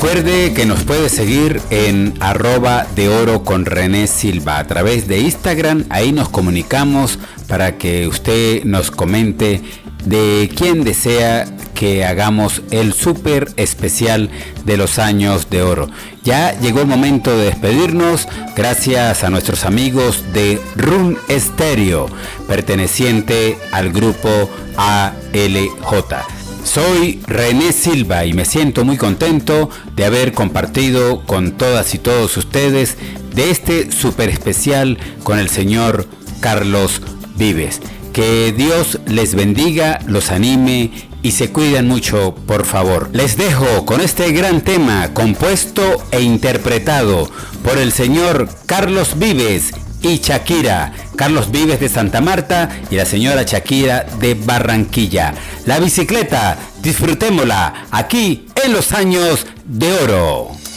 Recuerde 0.00 0.54
que 0.54 0.64
nos 0.64 0.84
puede 0.84 1.08
seguir 1.08 1.60
en 1.70 2.14
arroba 2.20 2.86
de 2.94 3.08
oro 3.08 3.42
con 3.42 3.66
René 3.66 4.06
Silva 4.06 4.60
a 4.60 4.64
través 4.64 5.08
de 5.08 5.18
Instagram. 5.18 5.86
Ahí 5.90 6.12
nos 6.12 6.28
comunicamos 6.28 7.18
para 7.48 7.78
que 7.78 8.06
usted 8.06 8.62
nos 8.62 8.92
comente 8.92 9.60
de 10.04 10.48
quién 10.54 10.84
desea 10.84 11.46
que 11.74 12.04
hagamos 12.04 12.62
el 12.70 12.92
súper 12.92 13.48
especial 13.56 14.30
de 14.64 14.76
los 14.76 15.00
años 15.00 15.50
de 15.50 15.62
oro. 15.62 15.90
Ya 16.22 16.56
llegó 16.60 16.82
el 16.82 16.86
momento 16.86 17.36
de 17.36 17.46
despedirnos 17.46 18.28
gracias 18.54 19.24
a 19.24 19.30
nuestros 19.30 19.64
amigos 19.64 20.22
de 20.32 20.60
Run 20.76 21.18
Stereo, 21.28 22.06
perteneciente 22.46 23.58
al 23.72 23.90
grupo 23.92 24.48
ALJ. 24.76 26.37
Soy 26.68 27.22
René 27.26 27.72
Silva 27.72 28.26
y 28.26 28.34
me 28.34 28.44
siento 28.44 28.84
muy 28.84 28.98
contento 28.98 29.70
de 29.96 30.04
haber 30.04 30.34
compartido 30.34 31.24
con 31.24 31.52
todas 31.52 31.94
y 31.94 31.98
todos 31.98 32.36
ustedes 32.36 32.98
de 33.34 33.50
este 33.50 33.90
super 33.90 34.28
especial 34.28 34.98
con 35.22 35.38
el 35.38 35.48
señor 35.48 36.06
Carlos 36.40 37.00
Vives. 37.36 37.80
Que 38.12 38.52
Dios 38.52 39.00
les 39.06 39.34
bendiga, 39.34 40.00
los 40.06 40.30
anime 40.30 40.90
y 41.22 41.30
se 41.30 41.50
cuiden 41.52 41.88
mucho, 41.88 42.34
por 42.46 42.66
favor. 42.66 43.08
Les 43.14 43.38
dejo 43.38 43.86
con 43.86 44.02
este 44.02 44.30
gran 44.32 44.60
tema 44.60 45.14
compuesto 45.14 46.04
e 46.10 46.20
interpretado 46.20 47.30
por 47.64 47.78
el 47.78 47.92
señor 47.92 48.46
Carlos 48.66 49.18
Vives 49.18 49.72
y 50.02 50.18
Shakira, 50.18 50.92
Carlos 51.16 51.50
Vives 51.50 51.80
de 51.80 51.88
Santa 51.88 52.20
Marta 52.20 52.68
y 52.90 52.96
la 52.96 53.04
señora 53.04 53.42
Shakira 53.42 54.06
de 54.20 54.34
Barranquilla. 54.34 55.34
La 55.66 55.78
bicicleta, 55.78 56.56
disfrutémosla 56.82 57.86
aquí 57.90 58.46
en 58.64 58.72
los 58.72 58.92
años 58.92 59.46
de 59.64 59.92
oro. 59.92 60.67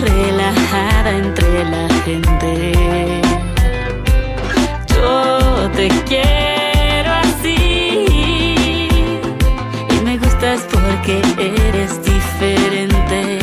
Relajada 0.00 1.10
entre 1.10 1.64
la 1.64 1.88
gente. 2.04 3.20
Yo 4.88 5.70
te 5.76 5.88
quiero 6.06 7.12
así 7.12 8.86
y 9.90 10.04
me 10.04 10.18
gustas 10.18 10.60
porque 10.72 11.20
eres 11.38 12.00
diferente. 12.04 13.38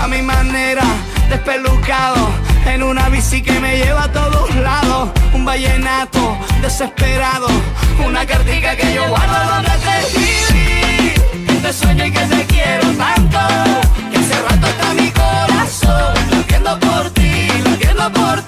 A 0.00 0.06
mi 0.08 0.22
manera, 0.22 0.84
despelucado, 1.28 2.28
en 2.66 2.82
una 2.82 3.08
bici 3.08 3.42
que 3.42 3.58
me 3.60 3.76
lleva 3.76 4.04
a 4.04 4.12
todos 4.12 4.54
lados. 4.56 5.10
Un 5.32 5.44
vallenato 5.44 6.38
desesperado, 6.62 7.48
una 8.06 8.24
cartica 8.26 8.76
que 8.76 8.94
yo 8.94 9.08
guardo 9.08 9.38
donde 9.54 9.70
te 9.70 9.98
escribí. 10.00 11.46
Que 11.46 11.54
te 11.54 11.72
sueño 11.72 12.06
y 12.06 12.12
que 12.12 12.20
te 12.20 12.44
quiero 12.46 12.88
tanto, 12.96 13.38
latiendo 18.10 18.47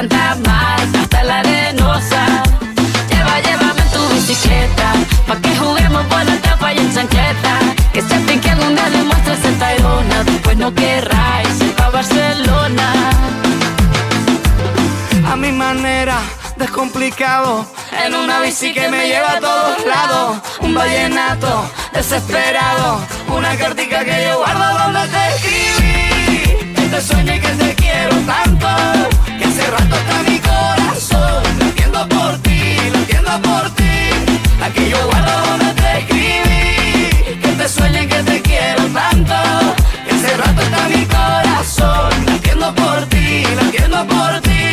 Santa 0.00 0.34
Marta 0.46 1.00
hasta 1.02 1.22
la 1.24 1.40
Arenosa. 1.40 2.42
Lleva, 3.10 3.38
llévame 3.40 3.82
en 3.82 3.90
tu 3.90 4.08
bicicleta, 4.14 4.94
pa' 5.26 5.36
que 5.36 5.54
juguemos 5.54 6.06
por 6.06 6.24
la 6.24 6.36
tapa 6.36 6.72
y 6.72 6.78
en 6.78 6.94
chancleta. 6.94 7.58
Que 7.92 8.00
se 8.00 8.18
fin 8.20 8.40
que 8.40 8.48
algún 8.48 8.74
día 8.76 8.88
le 8.88 9.02
muestres 9.02 9.44
el 9.44 9.58
Tayrona, 9.58 10.24
después 10.24 10.56
no 10.56 10.72
querráis 10.72 11.60
ir 11.60 11.74
pa' 11.74 11.90
Barcelona. 11.90 12.88
a 15.30 15.36
mi 15.36 15.52
manera, 15.52 16.16
descomplicado. 16.56 17.66
En 18.02 18.14
una 18.14 18.40
bici 18.40 18.72
que 18.72 18.88
me 18.88 19.06
lleva 19.06 19.32
a 19.32 19.40
todos 19.40 19.84
lados. 19.84 20.38
Un 20.60 20.72
vallenato 20.72 21.70
desesperado. 21.92 23.00
Una 23.28 23.54
cartica 23.54 24.02
que 24.02 24.24
yo 24.24 24.38
guardo 24.38 24.78
donde 24.78 25.08
te 25.08 25.22
escribí. 25.34 26.74
Que 26.74 26.88
te 26.88 27.00
sueño 27.02 27.34
y 27.34 27.40
que 27.40 27.48
te 27.48 27.74
quiero 27.74 28.16
tanto. 28.20 28.68
Rato 29.70 29.96
está 29.96 30.22
mi 30.28 30.38
corazón 30.40 31.42
latiendo 31.60 32.08
por 32.08 32.38
ti, 32.38 32.76
latiendo 32.92 33.40
por 33.42 33.70
ti. 33.70 33.94
La 34.58 34.68
que 34.72 34.90
yo 34.90 34.98
guardo 35.06 35.32
donde 35.46 35.72
te 35.80 35.98
escribí. 36.00 37.38
Que 37.40 37.52
te 37.58 37.68
sueño 37.68 38.02
y 38.02 38.06
que 38.08 38.22
te 38.24 38.42
quiero 38.42 38.84
tanto. 38.86 39.34
Que 40.06 40.36
rato 40.36 40.62
está 40.62 40.88
mi 40.88 41.04
corazón 41.06 42.10
latiendo 42.26 42.74
por 42.74 43.06
ti, 43.06 43.44
latiendo 43.56 44.06
por 44.06 44.40
ti. 44.40 44.66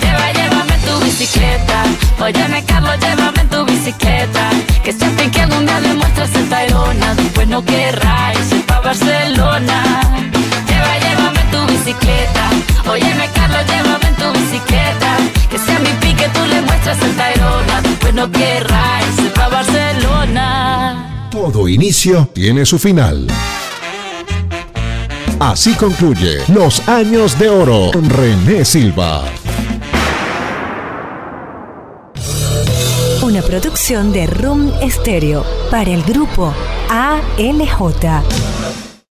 Lleva, 0.00 0.32
llévame 0.32 0.76
tu 0.86 1.04
bicicleta. 1.04 1.84
Óyeme, 2.20 2.64
Carlos, 2.64 2.96
llévame 3.00 3.44
tu 3.44 3.64
bicicleta. 3.64 4.50
Que 4.82 4.92
fin 4.92 5.30
que 5.30 5.40
algún 5.40 5.66
día 5.66 5.80
le 5.80 5.94
muestres 5.94 6.34
el 6.34 6.48
Tayrona. 6.48 7.14
Después 7.14 7.46
no 7.48 7.64
querráis 7.64 8.52
ir 8.52 8.66
pa' 8.66 8.80
Barcelona. 8.80 9.82
Lleva, 10.68 10.98
llévame 10.98 11.42
tu 11.52 11.66
bicicleta. 11.72 12.50
Óyeme, 12.86 13.28
llévame 13.68 14.08
en 14.08 14.16
tu 14.16 14.38
bicicleta. 14.38 15.16
Que 15.50 15.58
sea 15.58 15.78
mi 15.78 15.90
pique, 16.00 16.28
tú 16.34 16.40
le 16.46 16.62
muestras 16.62 17.00
el 17.02 17.14
Tayrona. 17.16 17.82
Después 17.82 18.14
no 18.14 18.30
querráis 18.30 19.18
ir 19.18 19.32
pa' 19.32 19.48
Barcelona. 19.48 21.28
Todo 21.30 21.68
inicio 21.68 22.28
tiene 22.32 22.64
su 22.64 22.78
final. 22.78 23.26
Así 25.40 25.74
concluye 25.74 26.38
Los 26.48 26.88
Años 26.88 27.38
de 27.38 27.48
Oro 27.48 27.90
con 27.92 28.08
René 28.08 28.64
Silva. 28.64 29.24
Una 33.20 33.42
producción 33.42 34.12
de 34.12 34.26
Room 34.26 34.72
Stereo 34.88 35.44
para 35.70 35.90
el 35.90 36.02
grupo 36.04 36.54
ALJ. 36.88 38.83